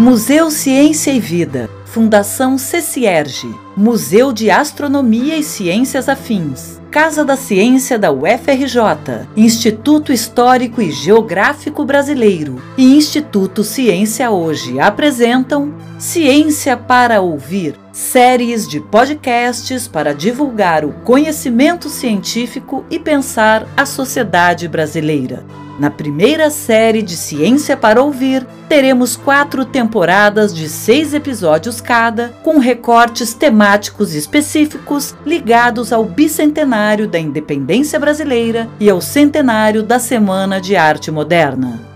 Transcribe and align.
Museu 0.00 0.50
Ciência 0.50 1.10
e 1.10 1.20
Vida, 1.20 1.68
Fundação 1.84 2.56
CECIERGE, 2.56 3.54
Museu 3.76 4.32
de 4.32 4.50
Astronomia 4.50 5.36
e 5.36 5.42
Ciências 5.42 6.08
Afins, 6.08 6.80
Casa 6.90 7.22
da 7.22 7.36
Ciência 7.36 7.98
da 7.98 8.10
UFRJ, 8.10 9.28
Instituto 9.36 10.10
Histórico 10.10 10.80
e 10.80 10.90
Geográfico 10.90 11.84
Brasileiro. 11.84 12.62
E 12.78 12.96
Instituto 12.96 13.62
Ciência 13.62 14.30
Hoje 14.30 14.80
apresentam 14.80 15.74
Ciência 15.98 16.78
para 16.78 17.20
Ouvir, 17.20 17.78
séries 18.00 18.66
de 18.66 18.80
podcasts 18.80 19.86
para 19.86 20.14
divulgar 20.14 20.84
o 20.84 20.92
conhecimento 21.04 21.88
científico 21.88 22.84
e 22.90 22.98
pensar 22.98 23.66
a 23.76 23.84
sociedade 23.86 24.66
brasileira. 24.66 25.44
Na 25.78 25.90
primeira 25.90 26.50
série 26.50 27.02
de 27.02 27.16
Ciência 27.16 27.76
para 27.76 28.02
Ouvir, 28.02 28.46
teremos 28.68 29.16
quatro 29.16 29.64
temporadas 29.64 30.54
de 30.54 30.68
seis 30.68 31.14
episódios 31.14 31.80
cada, 31.80 32.30
com 32.42 32.58
recortes 32.58 33.32
temáticos 33.32 34.14
específicos 34.14 35.14
ligados 35.24 35.92
ao 35.92 36.04
bicentenário 36.04 37.06
da 37.06 37.18
independência 37.18 37.98
brasileira 37.98 38.68
e 38.78 38.90
ao 38.90 39.00
centenário 39.00 39.82
da 39.82 39.98
Semana 39.98 40.60
de 40.60 40.76
Arte 40.76 41.10
Moderna. 41.10 41.89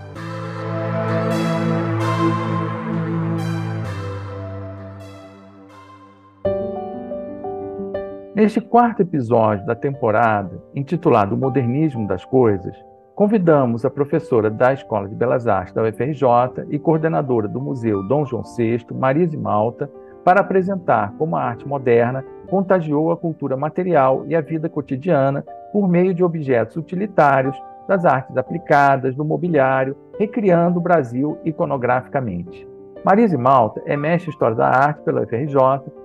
Neste 8.35 8.59
quarto 8.59 9.01
episódio 9.01 9.65
da 9.65 9.73
temporada, 9.73 10.61
intitulado 10.75 11.35
O 11.35 11.37
Modernismo 11.37 12.05
das 12.05 12.25
Coisas, 12.25 12.75
convidamos 13.15 13.85
a 13.85 13.89
professora 13.89 14.49
da 14.51 14.73
Escola 14.73 15.07
de 15.07 15.15
Belas 15.15 15.47
Artes 15.47 15.73
da 15.73 15.81
UFRJ 15.81 16.65
e 16.69 16.77
coordenadora 16.77 17.47
do 17.47 17.61
Museu 17.61 18.05
Dom 18.05 18.25
João 18.25 18.43
VI, 18.43 18.85
Marise 18.91 19.37
Malta, 19.37 19.89
para 20.25 20.41
apresentar 20.41 21.13
como 21.17 21.37
a 21.37 21.43
arte 21.43 21.65
moderna 21.65 22.25
contagiou 22.49 23.09
a 23.09 23.15
cultura 23.15 23.55
material 23.55 24.25
e 24.27 24.35
a 24.35 24.41
vida 24.41 24.67
cotidiana 24.67 25.41
por 25.71 25.87
meio 25.87 26.13
de 26.13 26.21
objetos 26.21 26.75
utilitários, 26.75 27.55
das 27.87 28.03
artes 28.03 28.35
aplicadas, 28.35 29.15
do 29.15 29.23
mobiliário, 29.23 29.95
recriando 30.19 30.79
o 30.79 30.83
Brasil 30.83 31.37
iconograficamente. 31.45 32.74
Marise 33.05 33.37
Malta 33.37 33.83
é 33.85 33.95
mestre 33.95 34.31
em 34.31 34.33
História 34.33 34.55
da 34.55 34.67
Arte 34.67 35.03
pela 35.03 35.21
UFRJ 35.21 35.59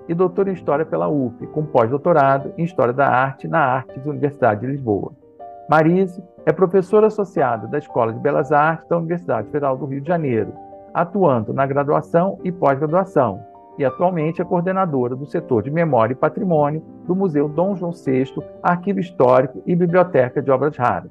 e 0.06 0.12
doutora 0.12 0.51
em 0.51 0.53
História 0.53 0.84
pela 0.84 1.09
UF, 1.09 1.47
com 1.47 1.65
pós-doutorado 1.65 2.53
em 2.59 2.65
História 2.65 2.92
da 2.92 3.09
Arte 3.09 3.48
na 3.48 3.59
Artes 3.59 4.05
da 4.05 4.11
Universidade 4.11 4.61
de 4.61 4.67
Lisboa. 4.67 5.11
Marise 5.67 6.23
é 6.45 6.53
professora 6.53 7.07
associada 7.07 7.67
da 7.69 7.79
Escola 7.79 8.12
de 8.12 8.19
Belas 8.19 8.53
Artes 8.53 8.87
da 8.87 8.98
Universidade 8.98 9.48
Federal 9.48 9.79
do 9.79 9.87
Rio 9.87 10.03
de 10.03 10.09
Janeiro, 10.09 10.53
atuando 10.92 11.55
na 11.55 11.65
graduação 11.65 12.39
e 12.45 12.53
pós-graduação, 12.53 13.41
e 13.79 13.85
atualmente 13.87 14.42
é 14.42 14.45
coordenadora 14.45 15.17
do 15.17 15.25
setor 15.25 15.62
de 15.62 15.70
Memória 15.70 16.12
e 16.12 16.17
Patrimônio 16.17 16.83
do 17.07 17.17
Museu 17.17 17.48
Dom 17.48 17.77
João 17.77 17.92
VI, 17.92 18.27
Arquivo 18.62 19.01
Histórico 19.01 19.62
e 19.64 19.75
Biblioteca 19.75 20.42
de 20.42 20.51
Obras 20.51 20.77
Raras. 20.77 21.11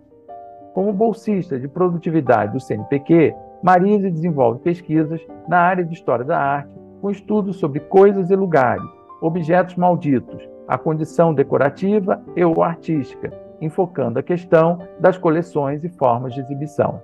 Como 0.71 0.93
bolsista 0.93 1.59
de 1.59 1.67
produtividade 1.67 2.53
do 2.53 2.59
CNPq, 2.59 3.33
Marise 3.61 4.09
desenvolve 4.09 4.59
pesquisas 4.59 5.19
na 5.47 5.59
área 5.59 5.83
de 5.83 5.93
História 5.93 6.23
da 6.23 6.39
Arte, 6.39 6.73
com 7.01 7.11
estudos 7.11 7.57
sobre 7.57 7.79
coisas 7.81 8.29
e 8.29 8.35
lugares, 8.35 8.83
objetos 9.21 9.75
malditos, 9.75 10.47
a 10.67 10.77
condição 10.77 11.33
decorativa 11.33 12.21
e 12.35 12.43
ou 12.43 12.63
artística, 12.63 13.31
enfocando 13.59 14.19
a 14.19 14.23
questão 14.23 14.79
das 14.99 15.17
coleções 15.17 15.83
e 15.83 15.89
formas 15.89 16.33
de 16.33 16.39
exibição. 16.39 17.01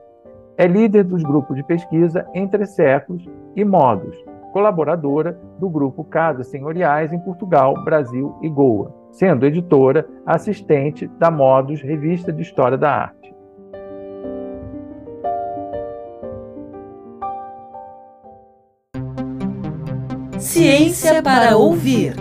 É 0.57 0.65
líder 0.67 1.03
dos 1.03 1.23
grupos 1.23 1.57
de 1.57 1.63
pesquisa 1.63 2.25
Entre 2.33 2.65
Séculos 2.65 3.27
e 3.55 3.65
Modos, 3.65 4.15
colaboradora 4.53 5.37
do 5.59 5.69
grupo 5.69 6.05
Casas 6.05 6.47
Senhoriais 6.47 7.11
em 7.11 7.19
Portugal, 7.19 7.73
Brasil 7.83 8.37
e 8.41 8.47
Goa, 8.47 8.93
sendo 9.11 9.45
editora 9.45 10.07
assistente 10.25 11.07
da 11.19 11.29
Modos 11.29 11.81
Revista 11.81 12.31
de 12.31 12.41
História 12.41 12.77
da 12.77 12.89
Arte. 12.89 13.24
Ciência 20.45 21.23
para 21.23 21.57
ouvir. 21.57 22.13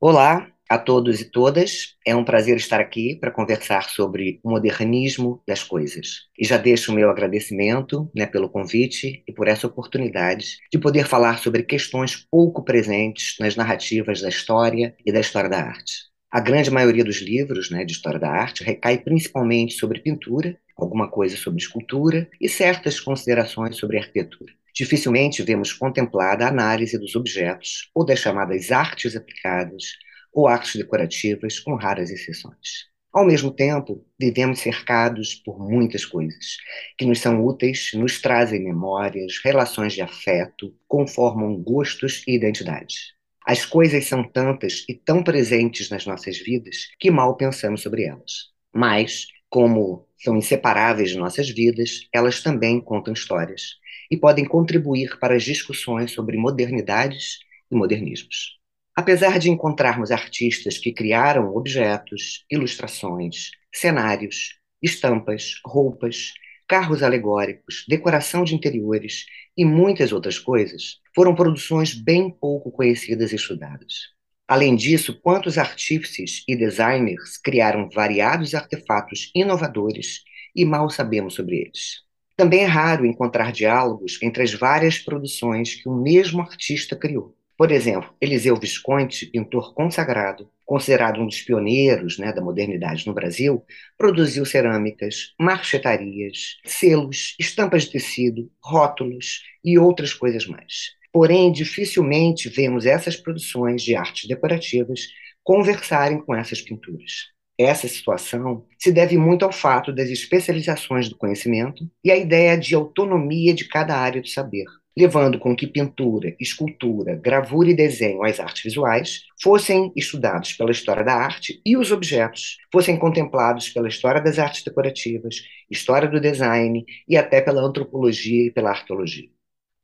Olá 0.00 0.48
a 0.70 0.78
todos 0.78 1.20
e 1.20 1.30
todas. 1.30 1.96
É 2.04 2.16
um 2.16 2.24
prazer 2.24 2.56
estar 2.56 2.80
aqui 2.80 3.14
para 3.16 3.30
conversar 3.30 3.90
sobre 3.90 4.40
o 4.42 4.50
modernismo 4.50 5.42
das 5.46 5.62
coisas. 5.62 6.22
E 6.36 6.46
já 6.46 6.56
deixo 6.56 6.90
o 6.90 6.94
meu 6.94 7.10
agradecimento 7.10 8.10
né, 8.16 8.24
pelo 8.24 8.48
convite 8.48 9.22
e 9.28 9.32
por 9.32 9.48
essa 9.48 9.66
oportunidade 9.66 10.56
de 10.72 10.78
poder 10.78 11.06
falar 11.06 11.38
sobre 11.38 11.62
questões 11.62 12.16
pouco 12.16 12.64
presentes 12.64 13.36
nas 13.38 13.54
narrativas 13.54 14.22
da 14.22 14.30
história 14.30 14.96
e 15.04 15.12
da 15.12 15.20
história 15.20 15.50
da 15.50 15.58
arte. 15.58 16.10
A 16.32 16.40
grande 16.40 16.70
maioria 16.70 17.04
dos 17.04 17.20
livros 17.20 17.70
né, 17.70 17.84
de 17.84 17.92
história 17.92 18.18
da 18.18 18.30
arte 18.30 18.64
recai 18.64 18.96
principalmente 18.96 19.74
sobre 19.74 20.00
pintura, 20.00 20.58
alguma 20.76 21.10
coisa 21.10 21.36
sobre 21.36 21.60
escultura 21.60 22.28
e 22.40 22.48
certas 22.48 23.00
considerações 23.00 23.76
sobre 23.76 23.98
arquitetura. 23.98 24.52
Dificilmente 24.74 25.42
vemos 25.42 25.72
contemplada 25.72 26.44
a 26.44 26.48
análise 26.48 26.98
dos 26.98 27.14
objetos 27.14 27.90
ou 27.94 28.04
das 28.04 28.20
chamadas 28.20 28.72
artes 28.72 29.14
aplicadas 29.14 29.84
ou 30.32 30.48
artes 30.48 30.76
decorativas, 30.76 31.60
com 31.60 31.74
raras 31.74 32.10
exceções. 32.10 32.90
Ao 33.12 33.26
mesmo 33.26 33.50
tempo, 33.50 34.02
vivemos 34.18 34.60
cercados 34.60 35.34
por 35.34 35.58
muitas 35.58 36.06
coisas 36.06 36.56
que 36.96 37.04
nos 37.04 37.20
são 37.20 37.44
úteis, 37.44 37.90
nos 37.92 38.22
trazem 38.22 38.64
memórias, 38.64 39.38
relações 39.44 39.92
de 39.92 40.00
afeto, 40.00 40.74
conformam 40.88 41.54
gostos 41.62 42.24
e 42.26 42.34
identidades. 42.34 43.12
As 43.46 43.66
coisas 43.66 44.06
são 44.06 44.24
tantas 44.24 44.86
e 44.88 44.94
tão 44.94 45.22
presentes 45.22 45.90
nas 45.90 46.06
nossas 46.06 46.38
vidas 46.38 46.88
que 46.98 47.10
mal 47.10 47.36
pensamos 47.36 47.82
sobre 47.82 48.04
elas. 48.04 48.50
Mas, 48.74 49.26
como 49.52 50.08
são 50.18 50.34
inseparáveis 50.34 51.10
de 51.10 51.18
nossas 51.18 51.50
vidas, 51.50 52.08
elas 52.10 52.42
também 52.42 52.80
contam 52.80 53.12
histórias 53.12 53.74
e 54.10 54.16
podem 54.16 54.46
contribuir 54.46 55.18
para 55.18 55.34
as 55.34 55.44
discussões 55.44 56.10
sobre 56.12 56.38
modernidades 56.38 57.40
e 57.70 57.76
modernismos. 57.76 58.58
Apesar 58.96 59.38
de 59.38 59.50
encontrarmos 59.50 60.10
artistas 60.10 60.78
que 60.78 60.90
criaram 60.90 61.54
objetos, 61.54 62.46
ilustrações, 62.50 63.50
cenários, 63.70 64.58
estampas, 64.80 65.60
roupas, 65.66 66.32
carros 66.66 67.02
alegóricos, 67.02 67.84
decoração 67.86 68.44
de 68.44 68.54
interiores 68.54 69.26
e 69.54 69.66
muitas 69.66 70.12
outras 70.12 70.38
coisas, 70.38 70.98
foram 71.14 71.34
produções 71.34 71.92
bem 71.92 72.30
pouco 72.30 72.72
conhecidas 72.72 73.32
e 73.32 73.36
estudadas. 73.36 74.12
Além 74.46 74.74
disso, 74.76 75.18
quantos 75.20 75.56
artífices 75.56 76.44
e 76.46 76.56
designers 76.56 77.36
criaram 77.38 77.88
variados 77.88 78.54
artefatos 78.54 79.30
inovadores 79.34 80.22
e 80.54 80.64
mal 80.64 80.90
sabemos 80.90 81.34
sobre 81.34 81.56
eles. 81.56 82.02
Também 82.36 82.60
é 82.60 82.66
raro 82.66 83.06
encontrar 83.06 83.52
diálogos 83.52 84.18
entre 84.22 84.42
as 84.42 84.52
várias 84.52 84.98
produções 84.98 85.74
que 85.74 85.88
o 85.88 85.94
mesmo 85.94 86.42
artista 86.42 86.96
criou. 86.96 87.36
Por 87.56 87.70
exemplo, 87.70 88.12
Eliseu 88.20 88.56
Visconti, 88.56 89.26
pintor 89.26 89.74
consagrado, 89.74 90.50
considerado 90.64 91.20
um 91.20 91.26
dos 91.26 91.42
pioneiros 91.42 92.18
né, 92.18 92.32
da 92.32 92.42
modernidade 92.42 93.06
no 93.06 93.12
Brasil, 93.12 93.64
produziu 93.96 94.44
cerâmicas, 94.44 95.34
marchetarias, 95.38 96.56
selos, 96.64 97.36
estampas 97.38 97.84
de 97.84 97.92
tecido, 97.92 98.50
rótulos 98.60 99.42
e 99.62 99.78
outras 99.78 100.12
coisas 100.12 100.46
mais. 100.46 100.96
Porém, 101.12 101.52
dificilmente 101.52 102.48
vemos 102.48 102.86
essas 102.86 103.16
produções 103.16 103.82
de 103.82 103.94
artes 103.94 104.26
decorativas 104.26 105.00
conversarem 105.44 106.20
com 106.20 106.34
essas 106.34 106.60
pinturas. 106.60 107.32
Essa 107.58 107.86
situação 107.86 108.64
se 108.78 108.90
deve 108.90 109.16
muito 109.18 109.44
ao 109.44 109.52
fato 109.52 109.92
das 109.92 110.08
especializações 110.08 111.08
do 111.08 111.16
conhecimento 111.16 111.88
e 112.02 112.10
à 112.10 112.16
ideia 112.16 112.56
de 112.56 112.74
autonomia 112.74 113.52
de 113.52 113.68
cada 113.68 113.94
área 113.94 114.22
do 114.22 114.28
saber, 114.28 114.64
levando 114.96 115.38
com 115.38 115.54
que 115.54 115.66
pintura, 115.66 116.34
escultura, 116.40 117.14
gravura 117.14 117.70
e 117.70 117.74
desenho, 117.74 118.24
as 118.24 118.40
artes 118.40 118.62
visuais, 118.62 119.20
fossem 119.40 119.92
estudados 119.94 120.54
pela 120.54 120.70
história 120.70 121.04
da 121.04 121.14
arte 121.14 121.60
e 121.64 121.76
os 121.76 121.92
objetos 121.92 122.56
fossem 122.72 122.98
contemplados 122.98 123.68
pela 123.68 123.88
história 123.88 124.20
das 124.20 124.38
artes 124.38 124.64
decorativas, 124.64 125.36
história 125.70 126.08
do 126.08 126.20
design 126.20 126.84
e 127.06 127.16
até 127.16 127.40
pela 127.40 127.62
antropologia 127.62 128.46
e 128.46 128.50
pela 128.50 128.70
arqueologia. 128.70 129.28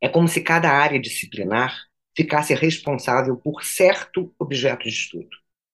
É 0.01 0.09
como 0.09 0.29
se 0.29 0.41
cada 0.41 0.71
área 0.71 1.01
disciplinar 1.01 1.77
ficasse 2.17 2.55
responsável 2.55 3.37
por 3.37 3.63
certo 3.65 4.33
objeto 4.39 4.85
de 4.85 4.91
estudo, 4.91 5.29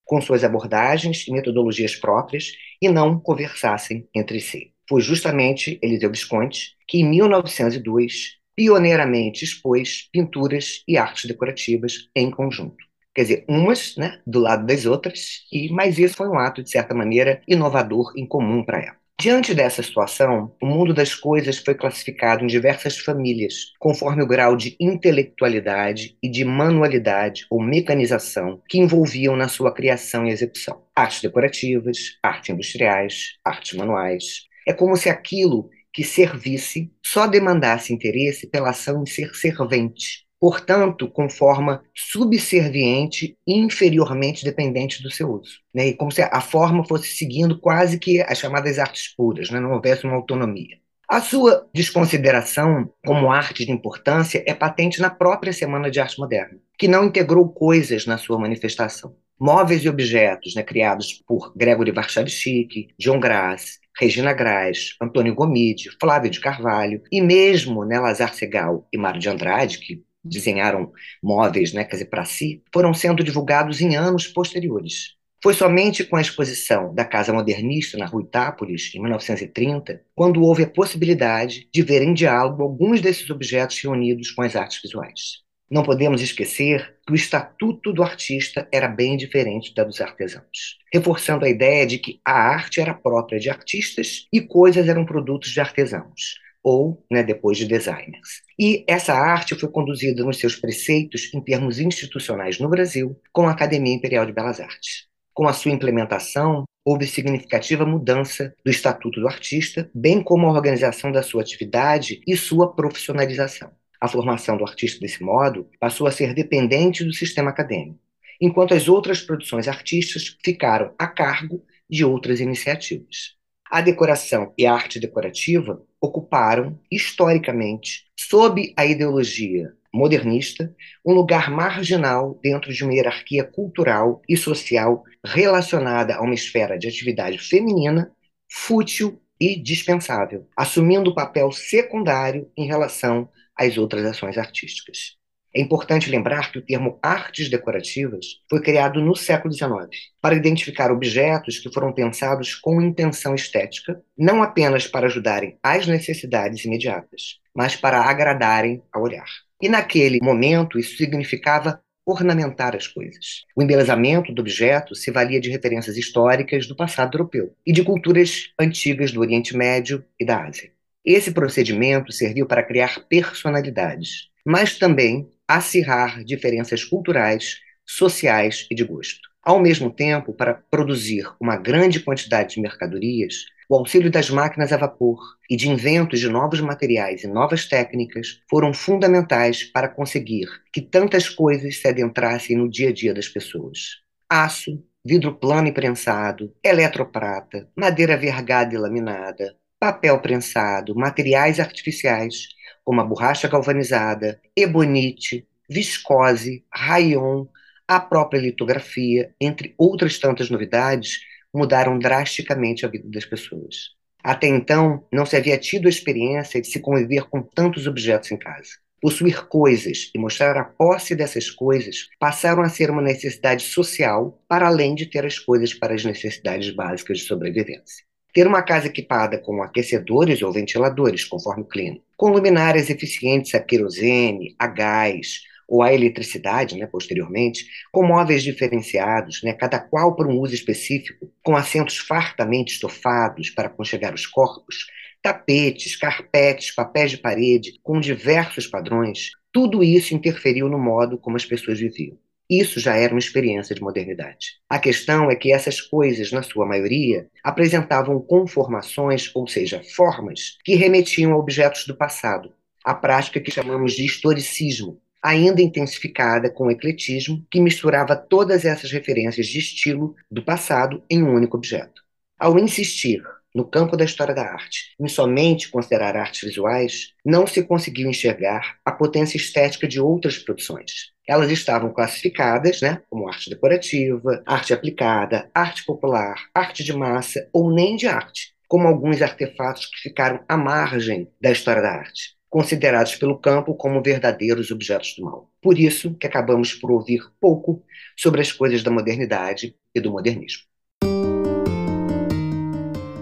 com 0.05 0.21
suas 0.21 0.45
abordagens 0.45 1.27
e 1.27 1.33
metodologias 1.33 1.97
próprias, 1.97 2.53
e 2.81 2.89
não 2.89 3.19
conversassem 3.19 4.09
entre 4.15 4.41
si. 4.41 4.73
Foi 4.89 5.01
justamente 5.01 5.79
Eliseu 5.83 6.11
Visconti 6.11 6.75
que, 6.87 6.99
em 6.99 7.09
1902, 7.09 8.39
pioneiramente 8.55 9.45
expôs 9.45 10.09
pinturas 10.13 10.83
e 10.87 10.97
artes 10.99 11.25
decorativas 11.25 12.09
em 12.15 12.31
conjunto. 12.31 12.77
Quer 13.15 13.23
dizer, 13.23 13.45
umas 13.49 13.97
né, 13.97 14.21
do 14.27 14.41
lado 14.41 14.67
das 14.67 14.85
outras, 14.87 15.45
e 15.53 15.71
mas 15.73 15.99
isso 15.99 16.17
foi 16.17 16.29
um 16.29 16.39
ato, 16.39 16.63
de 16.63 16.71
certa 16.71 16.95
maneira, 16.95 17.41
inovador, 17.49 18.13
incomum 18.17 18.65
para 18.65 18.81
ela. 18.83 19.04
Diante 19.21 19.55
dessa 19.55 19.83
situação, 19.83 20.55
o 20.61 20.67
mundo 20.67 20.93
das 20.93 21.15
coisas 21.15 21.59
foi 21.59 21.75
classificado 21.75 22.43
em 22.43 22.49
diversas 22.49 22.99
famílias, 22.99 23.73
conforme 23.79 24.23
o 24.23 24.27
grau 24.27 24.57
de 24.57 24.77
intelectualidade 24.81 26.19
e 26.23 26.29
de 26.29 26.45
manualidade 26.45 27.47
ou 27.49 27.63
mecanização 27.63 28.61
que 28.69 28.79
envolviam 28.79 29.37
na 29.37 29.49
sua 29.49 29.73
criação 29.73 30.27
e 30.27 30.31
execução. 30.31 30.83
Artes 30.95 31.23
decorativas, 31.23 32.19
artes 32.23 32.51
industriais, 32.51 33.39
artes 33.45 33.79
manuais. 33.79 34.47
É 34.67 34.73
como 34.73 34.97
se 34.97 35.09
aquilo 35.09 35.71
que 35.93 36.03
servisse 36.03 36.93
só 37.01 37.29
demandasse 37.29 37.95
interesse 37.95 38.49
pela 38.49 38.71
ação 38.71 39.03
em 39.03 39.07
ser 39.07 39.33
servente, 39.35 40.27
portanto, 40.41 41.09
com 41.09 41.29
forma 41.29 41.83
subserviente 41.95 43.37
e 43.47 43.59
inferiormente 43.59 44.45
dependente 44.45 45.03
do 45.03 45.11
seu 45.11 45.31
uso. 45.31 45.61
Né? 45.73 45.89
E 45.89 45.95
como 45.95 46.13
se 46.13 46.23
a 46.23 46.41
forma 46.41 46.85
fosse 46.85 47.09
seguindo 47.09 47.59
quase 47.59 47.99
que 47.99 48.21
as 48.21 48.39
chamadas 48.39 48.79
artes 48.79 49.15
puras, 49.15 49.51
né? 49.51 49.61
não 49.61 49.73
houvesse 49.73 50.05
uma 50.05 50.17
autonomia. 50.17 50.77
A 51.09 51.21
sua 51.21 51.67
desconsideração 51.73 52.91
como 53.05 53.31
arte 53.31 53.65
de 53.65 53.73
importância 53.73 54.43
é 54.47 54.55
patente 54.55 55.01
na 55.01 55.11
própria 55.11 55.53
Semana 55.53 55.91
de 55.91 56.01
Arte 56.01 56.19
Moderna, 56.19 56.59
que 56.79 56.89
não 56.89 57.05
integrou 57.05 57.49
coisas 57.49 58.07
na 58.07 58.17
sua 58.17 58.39
manifestação. 58.39 59.15
Móveis 59.39 59.85
e 59.85 59.89
objetos 59.89 60.55
né, 60.55 60.63
criados 60.63 61.13
por 61.27 61.53
Gregory 61.55 61.91
Warchavchik, 61.91 62.89
John 62.99 63.21
Grass, 63.21 63.81
Regina 63.99 64.33
Graz, 64.33 64.97
Antônio 65.01 65.35
Gomide, 65.35 65.91
Flávio 66.01 66.31
de 66.31 66.41
Carvalho 66.41 67.03
e 67.13 67.21
mesmo 67.21 67.85
né, 67.85 68.01
Lazar 68.01 68.35
Segal 68.35 68.89
e 68.93 68.99
Mário 68.99 69.21
de 69.21 69.29
Andrade, 69.29 69.79
que 69.79 70.03
desenharam 70.25 70.93
móveis, 71.23 71.73
né, 71.73 71.85
quer 71.85 71.97
dizer, 71.97 72.07
para 72.07 72.25
si, 72.25 72.63
foram 72.73 72.95
sendo 72.95 73.23
divulgados 73.23 73.81
em 73.81 73.97
anos 73.97 74.27
posteriores. 74.27 75.15
Foi 75.43 75.53
somente 75.53 76.03
com 76.05 76.17
a 76.17 76.23
exposição 76.23 76.95
da 76.95 77.05
Casa 77.05 77.31
Modernista 77.31 77.99
na 77.99 78.07
Rua 78.07 78.23
Itápolis, 78.23 78.91
em 78.95 79.01
1930, 79.01 80.01
quando 80.15 80.43
houve 80.43 80.63
a 80.63 80.71
possibilidade 80.71 81.69
de 81.71 81.83
ver 81.83 82.01
em 82.01 82.15
diálogo 82.15 82.63
alguns 82.63 83.03
desses 83.03 83.29
objetos 83.29 83.79
reunidos 83.79 84.31
com 84.31 84.41
as 84.41 84.57
artes 84.57 84.81
visuais. 84.83 85.45
Não 85.71 85.83
podemos 85.83 86.23
esquecer 86.23 86.97
que 87.07 87.13
o 87.13 87.15
estatuto 87.15 87.93
do 87.93 88.03
artista 88.03 88.67
era 88.73 88.89
bem 88.89 89.19
diferente 89.19 89.75
da 89.75 89.85
dos 89.85 90.01
artesãos, 90.01 90.79
reforçando 90.91 91.45
a 91.45 91.51
ideia 91.51 91.87
de 91.87 91.99
que 91.99 92.21
a 92.25 92.33
arte 92.33 92.81
era 92.81 92.95
própria 92.95 93.39
de 93.39 93.51
artistas 93.51 94.27
e 94.33 94.41
coisas 94.41 94.89
eram 94.89 95.05
produtos 95.05 95.51
de 95.51 95.61
artesãos 95.61 96.43
ou 96.65 97.05
né, 97.13 97.23
depois 97.23 97.59
de 97.59 97.67
designers. 97.67 98.43
E 98.59 98.83
essa 98.89 99.13
arte 99.13 99.55
foi 99.55 99.69
conduzida 99.71 100.25
nos 100.25 100.39
seus 100.39 100.57
preceitos 100.57 101.31
em 101.35 101.41
termos 101.43 101.79
institucionais 101.79 102.59
no 102.59 102.71
Brasil 102.71 103.21
com 103.31 103.47
a 103.47 103.51
Academia 103.51 103.95
Imperial 103.95 104.25
de 104.25 104.33
Belas 104.33 104.59
Artes. 104.59 105.07
Com 105.35 105.47
a 105.47 105.53
sua 105.53 105.73
implementação, 105.73 106.65
houve 106.85 107.07
significativa 107.07 107.85
mudança 107.85 108.55
do 108.65 108.71
Estatuto 108.71 109.21
do 109.21 109.29
Artista, 109.29 109.91
bem 109.95 110.23
como 110.23 110.47
a 110.47 110.53
organização 110.53 111.13
da 111.13 111.23
sua 111.23 111.43
atividade 111.43 112.21
e 112.27 112.37
sua 112.37 112.75
profissionalização. 112.75 113.71
A 114.01 114.09
formação 114.09 114.57
do 114.57 114.65
artista, 114.65 115.01
desse 115.01 115.23
modo, 115.23 115.69
passou 115.81 116.07
a 116.07 116.11
ser 116.11 116.35
dependente 116.35 117.05
do 117.05 117.13
sistema 117.13 117.51
acadêmico, 117.51 117.99
enquanto 118.41 118.75
as 118.75 118.89
outras 118.89 119.21
produções 119.21 119.67
artísticas 119.67 120.37
ficaram 120.45 120.95
a 120.99 121.07
cargo 121.07 121.65
de 121.89 122.05
outras 122.05 122.41
iniciativas. 122.41 123.35
A 123.71 123.81
decoração 123.81 124.53
e 124.57 124.67
a 124.67 124.73
arte 124.73 125.01
decorativa 125.01 125.83
ocuparam, 126.01 126.79
historicamente, 126.91 128.05
sob 128.19 128.73
a 128.77 128.85
ideologia 128.85 129.73
modernista, 129.93 130.75
um 131.07 131.13
lugar 131.13 131.51
marginal 131.51 132.39
dentro 132.43 132.73
de 132.73 132.83
uma 132.83 132.93
hierarquia 132.93 133.45
cultural 133.45 134.21
e 134.29 134.37
social 134.37 135.05
relacionada 135.25 136.17
a 136.17 136.21
uma 136.21 136.35
esfera 136.35 136.77
de 136.77 136.89
atividade 136.89 137.39
feminina, 137.39 138.11
fútil 138.51 139.21
e 139.41 139.61
dispensável, 139.61 140.49
assumindo 140.57 141.15
papel 141.15 141.51
secundário 141.53 142.51
em 142.57 142.67
relação 142.67 143.29
às 143.57 143.79
outras 143.79 144.05
ações 144.05 144.37
artísticas. 144.37 145.17
É 145.57 145.61
importante 145.61 146.11
lembrar 146.11 146.51
que 146.51 146.59
o 146.59 146.63
termo 146.63 146.99
artes 147.01 147.49
decorativas 147.49 148.41
foi 148.51 148.61
criado 148.61 149.01
no 149.01 149.15
século 149.15 149.55
XIX 149.55 149.89
para 150.21 150.35
identificar 150.35 150.91
objetos 150.91 151.61
que 151.61 151.73
foram 151.73 151.93
pensados 151.93 152.57
com 152.57 152.83
intenção 152.83 153.37
estética, 153.37 154.03
não 154.19 154.43
apenas 154.43 154.89
para 154.89 155.07
ajudarem 155.07 155.57
às 155.63 155.87
necessidades 155.87 156.65
imediatas, 156.65 157.39
mas 157.55 157.77
para 157.77 158.01
agradarem 158.01 158.83
ao 158.93 159.03
olhar. 159.03 159.29
E 159.63 159.69
naquele 159.69 160.19
momento 160.21 160.77
isso 160.77 160.97
significava 160.97 161.81
ornamentar 162.05 162.75
as 162.75 162.89
coisas. 162.89 163.45
O 163.57 163.63
embelezamento 163.63 164.33
do 164.33 164.41
objeto 164.41 164.95
se 164.95 165.11
valia 165.13 165.41
de 165.41 165.51
referências 165.51 165.97
históricas 165.97 166.67
do 166.67 166.77
passado 166.77 167.17
europeu 167.17 167.55
e 167.65 167.73
de 167.73 167.83
culturas 167.85 168.53
antigas 168.59 169.13
do 169.13 169.21
Oriente 169.21 169.57
Médio 169.57 170.05
e 170.19 170.25
da 170.25 170.45
Ásia. 170.45 170.71
Esse 171.05 171.33
procedimento 171.33 172.13
serviu 172.13 172.45
para 172.45 172.63
criar 172.63 173.05
personalidades, 173.09 174.29
mas 174.45 174.79
também 174.79 175.29
acirrar 175.49 176.25
diferenças 176.25 176.85
culturais, 176.85 177.59
sociais 177.87 178.67
e 178.71 178.75
de 178.75 178.85
gosto. 178.85 179.21
Ao 179.43 179.61
mesmo 179.61 179.91
tempo, 179.91 180.33
para 180.33 180.55
produzir 180.55 181.27
uma 181.39 181.57
grande 181.57 182.01
quantidade 182.01 182.55
de 182.55 182.61
mercadorias, 182.61 183.45
o 183.69 183.77
auxílio 183.77 184.11
das 184.11 184.31
máquinas 184.31 184.73
a 184.73 184.77
vapor 184.77 185.19
e 185.51 185.57
de 185.57 185.69
inventos 185.69 186.21
de 186.21 186.29
novos 186.29 186.61
materiais 186.61 187.25
e 187.25 187.27
novas 187.27 187.67
técnicas 187.67 188.41
foram 188.49 188.73
fundamentais 188.73 189.63
para 189.63 189.89
conseguir 189.89 190.47
que 190.73 190.81
tantas 190.81 191.29
coisas 191.29 191.79
se 191.79 191.89
adentrassem 191.89 192.57
no 192.57 192.71
dia 192.71 192.89
a 192.89 192.93
dia 192.93 193.13
das 193.13 193.29
pessoas. 193.29 194.03
Aço, 194.29 194.83
vidro 195.05 195.35
plano 195.35 195.69
e 195.69 195.73
prensado, 195.73 196.55
eletroprata, 196.63 197.69
madeira 197.77 198.17
vergada 198.17 198.75
e 198.75 198.79
laminada, 198.79 199.55
papel 199.79 200.19
prensado, 200.21 200.95
materiais 200.95 201.61
artificiais, 201.61 202.49
como 202.85 203.01
a 203.01 203.05
borracha 203.05 203.49
galvanizada, 203.49 204.41
ebonite, 204.57 205.47
viscose, 205.69 206.65
rayon, 206.73 207.47
a 207.87 208.01
própria 208.01 208.41
litografia, 208.41 209.35
entre 209.41 209.75
outras 209.79 210.19
tantas 210.19 210.51
novidades, 210.51 211.21
mudaram 211.53 211.99
drasticamente 211.99 212.85
a 212.85 212.89
vida 212.89 213.09
das 213.09 213.25
pessoas. 213.25 213.95
Até 214.23 214.49
então, 214.49 215.07
não 215.13 215.27
se 215.27 215.37
havia 215.37 215.59
tido 215.59 215.87
a 215.87 215.91
experiência 215.91 216.61
de 216.61 216.67
se 216.67 216.81
conviver 216.81 217.25
com 217.29 217.43
tantos 217.43 217.87
objetos 217.87 218.33
em 218.33 218.39
casa. 218.39 218.71
Possuir 219.01 219.47
coisas 219.49 220.11
e 220.15 220.19
mostrar 220.19 220.57
a 220.57 220.65
posse 220.65 221.15
dessas 221.15 221.51
coisas 221.51 222.09
passaram 222.19 222.63
a 222.63 222.71
ser 222.71 222.91
uma 222.91 223.03
necessidade 223.03 223.63
social, 223.63 224.43
para 224.49 224.67
além 224.67 224.95
de 224.95 225.05
ter 225.05 225.27
as 225.27 225.39
coisas 225.39 225.75
para 225.75 225.95
as 225.95 226.05
necessidades 226.05 226.71
básicas 226.75 227.19
de 227.19 227.25
sobrevivência. 227.25 228.05
Ter 228.35 228.49
uma 228.49 228.63
casa 228.63 228.89
equipada 228.89 229.39
com 229.39 229.63
aquecedores 229.63 230.43
ou 230.43 230.53
ventiladores, 230.53 231.25
conforme 231.25 231.63
o 231.63 231.69
clima, 231.69 232.01
com 232.17 232.31
luminárias 232.31 232.91
eficientes 232.91 233.55
a 233.55 233.61
querosene, 233.61 234.57
a 234.59 234.67
gás 234.67 235.43
ou 235.69 235.83
a 235.83 235.95
eletricidade, 235.95 236.77
né, 236.77 236.87
posteriormente, 236.87 237.65
com 237.93 238.05
móveis 238.05 238.43
diferenciados, 238.43 239.41
né, 239.45 239.53
cada 239.53 239.79
qual 239.79 240.17
para 240.17 240.29
um 240.29 240.39
uso 240.41 240.53
específico, 240.53 241.31
com 241.45 241.57
assentos 241.57 241.97
fartamente 241.97 242.75
estofados 242.75 243.51
para 243.51 243.69
aconchegar 243.69 244.13
os 244.13 244.27
corpos, 244.27 244.89
tapetes, 245.23 245.97
carpetes, 245.97 246.75
papéis 246.75 247.13
de 247.13 247.19
parede, 247.19 247.79
com 247.85 248.01
diversos 248.01 248.67
padrões, 248.67 249.31
tudo 249.53 249.83
isso 249.85 250.13
interferiu 250.13 250.69
no 250.69 250.79
modo 250.79 251.17
como 251.19 251.37
as 251.37 251.47
pessoas 251.47 251.79
viviam. 251.79 252.19
Isso 252.49 252.79
já 252.79 252.97
era 252.97 253.13
uma 253.13 253.19
experiência 253.19 253.75
de 253.75 253.81
modernidade. 253.81 254.59
A 254.69 254.79
questão 254.79 255.31
é 255.31 255.37
que 255.37 255.53
essas 255.53 255.81
coisas, 255.81 256.31
na 256.31 256.43
sua 256.43 256.67
maioria, 256.67 257.27
apresentavam 257.43 258.21
conformações, 258.21 259.31
ou 259.35 259.49
seja, 259.49 259.83
formas, 259.95 260.59
que 260.63 260.75
remetiam 260.75 261.33
a 261.33 261.39
objetos 261.39 261.87
do 261.87 261.97
passado, 261.97 262.53
a 262.85 262.95
prática 262.95 263.41
que 263.41 263.51
chamamos 263.51 263.95
de 263.95 264.05
historicismo, 264.05 265.01
ainda 265.23 265.63
intensificada 265.63 266.51
com 266.51 266.67
o 266.67 266.71
ecletismo, 266.71 267.43
que 267.51 267.59
misturava 267.61 268.15
todas 268.15 268.67
essas 268.67 268.93
referências 268.93 269.47
de 269.47 269.59
estilo 269.59 270.15
do 270.31 270.43
passado 270.43 271.03
em 271.09 271.23
um 271.23 271.35
único 271.35 271.57
objeto. 271.57 272.03
Ao 272.39 272.59
insistir 272.59 273.23
no 273.55 273.65
campo 273.65 273.97
da 273.97 274.05
história 274.05 274.35
da 274.35 274.43
arte, 274.43 274.95
em 275.01 275.09
somente 275.09 275.71
considerar 275.71 276.15
artes 276.15 276.43
visuais, 276.43 277.15
não 277.25 277.47
se 277.47 277.63
conseguiu 277.63 278.11
enxergar 278.11 278.79
a 278.85 278.93
potência 278.93 279.39
estética 279.39 279.89
de 279.89 279.99
outras 279.99 280.37
produções. 280.37 281.14
Elas 281.27 281.51
estavam 281.51 281.91
classificadas 281.91 282.83
né, 282.83 283.01
como 283.09 283.27
arte 283.27 283.49
decorativa, 283.49 284.43
arte 284.45 284.75
aplicada, 284.75 285.51
arte 285.55 285.83
popular, 285.85 286.35
arte 286.55 286.85
de 286.85 286.93
massa 286.93 287.49
ou 287.51 287.73
nem 287.73 287.97
de 287.97 288.07
arte, 288.07 288.53
como 288.69 288.87
alguns 288.87 289.23
artefatos 289.23 289.87
que 289.87 290.03
ficaram 290.03 290.45
à 290.47 290.55
margem 290.55 291.31
da 291.41 291.51
história 291.51 291.81
da 291.81 291.93
arte, 291.93 292.35
considerados 292.51 293.17
pelo 293.17 293.39
campo 293.39 293.75
como 293.75 294.03
verdadeiros 294.03 294.71
objetos 294.71 295.15
do 295.17 295.25
mal. 295.25 295.51
Por 295.63 295.79
isso 295.79 296.15
que 296.15 296.27
acabamos 296.27 296.75
por 296.75 296.91
ouvir 296.91 297.23
pouco 297.41 297.83
sobre 298.15 298.43
as 298.43 298.53
coisas 298.53 298.83
da 298.83 298.91
modernidade 298.91 299.75
e 299.95 300.01
do 300.01 300.11
modernismo. 300.11 300.65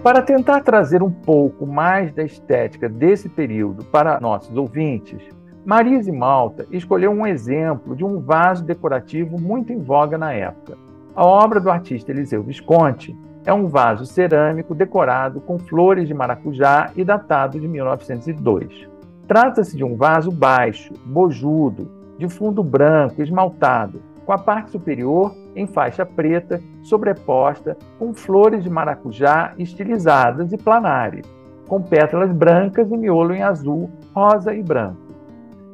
Para 0.03 0.21
tentar 0.21 0.59
trazer 0.59 1.01
um 1.01 1.09
pouco 1.09 1.65
mais 1.65 2.13
da 2.13 2.25
estética 2.25 2.89
desse 2.89 3.29
período 3.29 3.85
para 3.85 4.19
nossos 4.19 4.53
ouvintes, 4.57 5.23
Marise 5.65 6.11
Malta 6.11 6.67
escolheu 6.71 7.09
um 7.09 7.25
exemplo 7.25 7.95
de 7.95 8.03
um 8.03 8.19
vaso 8.19 8.65
decorativo 8.65 9.39
muito 9.39 9.71
em 9.71 9.79
voga 9.79 10.17
na 10.17 10.33
época. 10.33 10.77
A 11.15 11.25
obra 11.25 11.61
do 11.61 11.69
artista 11.71 12.11
Eliseu 12.11 12.43
Visconti 12.43 13.17
é 13.45 13.53
um 13.53 13.67
vaso 13.67 14.05
cerâmico 14.05 14.75
decorado 14.75 15.39
com 15.39 15.57
flores 15.57 16.05
de 16.05 16.13
maracujá 16.13 16.91
e 16.97 17.03
datado 17.05 17.57
de 17.57 17.67
1902. 17.67 18.89
Trata-se 19.25 19.77
de 19.77 19.85
um 19.85 19.95
vaso 19.95 20.31
baixo, 20.31 20.93
bojudo, 21.05 21.89
de 22.17 22.27
fundo 22.27 22.61
branco, 22.61 23.21
esmaltado, 23.21 24.01
com 24.25 24.33
a 24.33 24.37
parte 24.37 24.71
superior 24.71 25.33
em 25.55 25.65
faixa 25.65 26.05
preta, 26.05 26.61
sobreposta 26.81 27.77
com 27.97 28.13
flores 28.13 28.63
de 28.63 28.69
maracujá 28.69 29.53
estilizadas 29.57 30.51
e 30.51 30.57
planares, 30.57 31.25
com 31.69 31.81
pétalas 31.81 32.33
brancas 32.33 32.91
e 32.91 32.97
miolo 32.97 33.33
em 33.33 33.43
azul, 33.43 33.89
rosa 34.13 34.53
e 34.53 34.61
branco. 34.61 35.02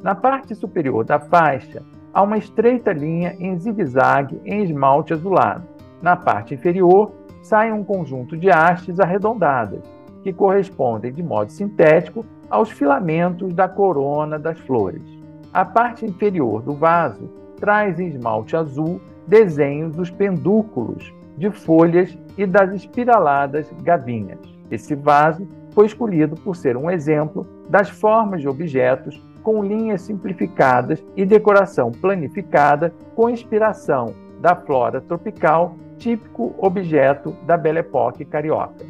Na 0.02 0.14
parte 0.14 0.54
superior 0.54 1.04
da 1.04 1.20
faixa, 1.20 1.82
há 2.12 2.22
uma 2.22 2.38
estreita 2.38 2.90
linha 2.90 3.36
em 3.38 3.58
zigue-zague 3.58 4.40
em 4.46 4.62
esmalte 4.62 5.12
azulado. 5.12 5.68
Na 6.00 6.16
parte 6.16 6.54
inferior, 6.54 7.12
sai 7.42 7.70
um 7.70 7.84
conjunto 7.84 8.34
de 8.34 8.50
hastes 8.50 8.98
arredondadas, 8.98 9.82
que 10.22 10.32
correspondem 10.32 11.12
de 11.12 11.22
modo 11.22 11.52
sintético 11.52 12.24
aos 12.48 12.70
filamentos 12.70 13.52
da 13.52 13.68
corona 13.68 14.38
das 14.38 14.58
flores. 14.60 15.02
A 15.52 15.66
parte 15.66 16.06
inferior 16.06 16.62
do 16.62 16.72
vaso 16.72 17.30
traz 17.58 18.00
em 18.00 18.08
esmalte 18.08 18.56
azul 18.56 19.02
desenhos 19.26 19.94
dos 19.94 20.10
pendúculos 20.10 21.12
de 21.36 21.50
folhas 21.50 22.16
e 22.38 22.46
das 22.46 22.72
espiraladas 22.72 23.70
gavinhas. 23.82 24.40
Esse 24.70 24.94
vaso 24.94 25.46
foi 25.72 25.86
escolhido 25.86 26.36
por 26.36 26.56
ser 26.56 26.76
um 26.76 26.90
exemplo 26.90 27.46
das 27.68 27.90
formas 27.90 28.40
de 28.40 28.48
objetos 28.48 29.22
com 29.50 29.64
linhas 29.64 30.02
simplificadas 30.02 31.04
e 31.16 31.26
decoração 31.26 31.90
planificada 31.90 32.94
com 33.16 33.28
inspiração 33.28 34.14
da 34.40 34.54
flora 34.54 35.00
tropical, 35.00 35.76
típico 35.98 36.54
objeto 36.56 37.32
da 37.44 37.56
Belle 37.56 37.80
Époque 37.80 38.24
carioca. 38.24 38.86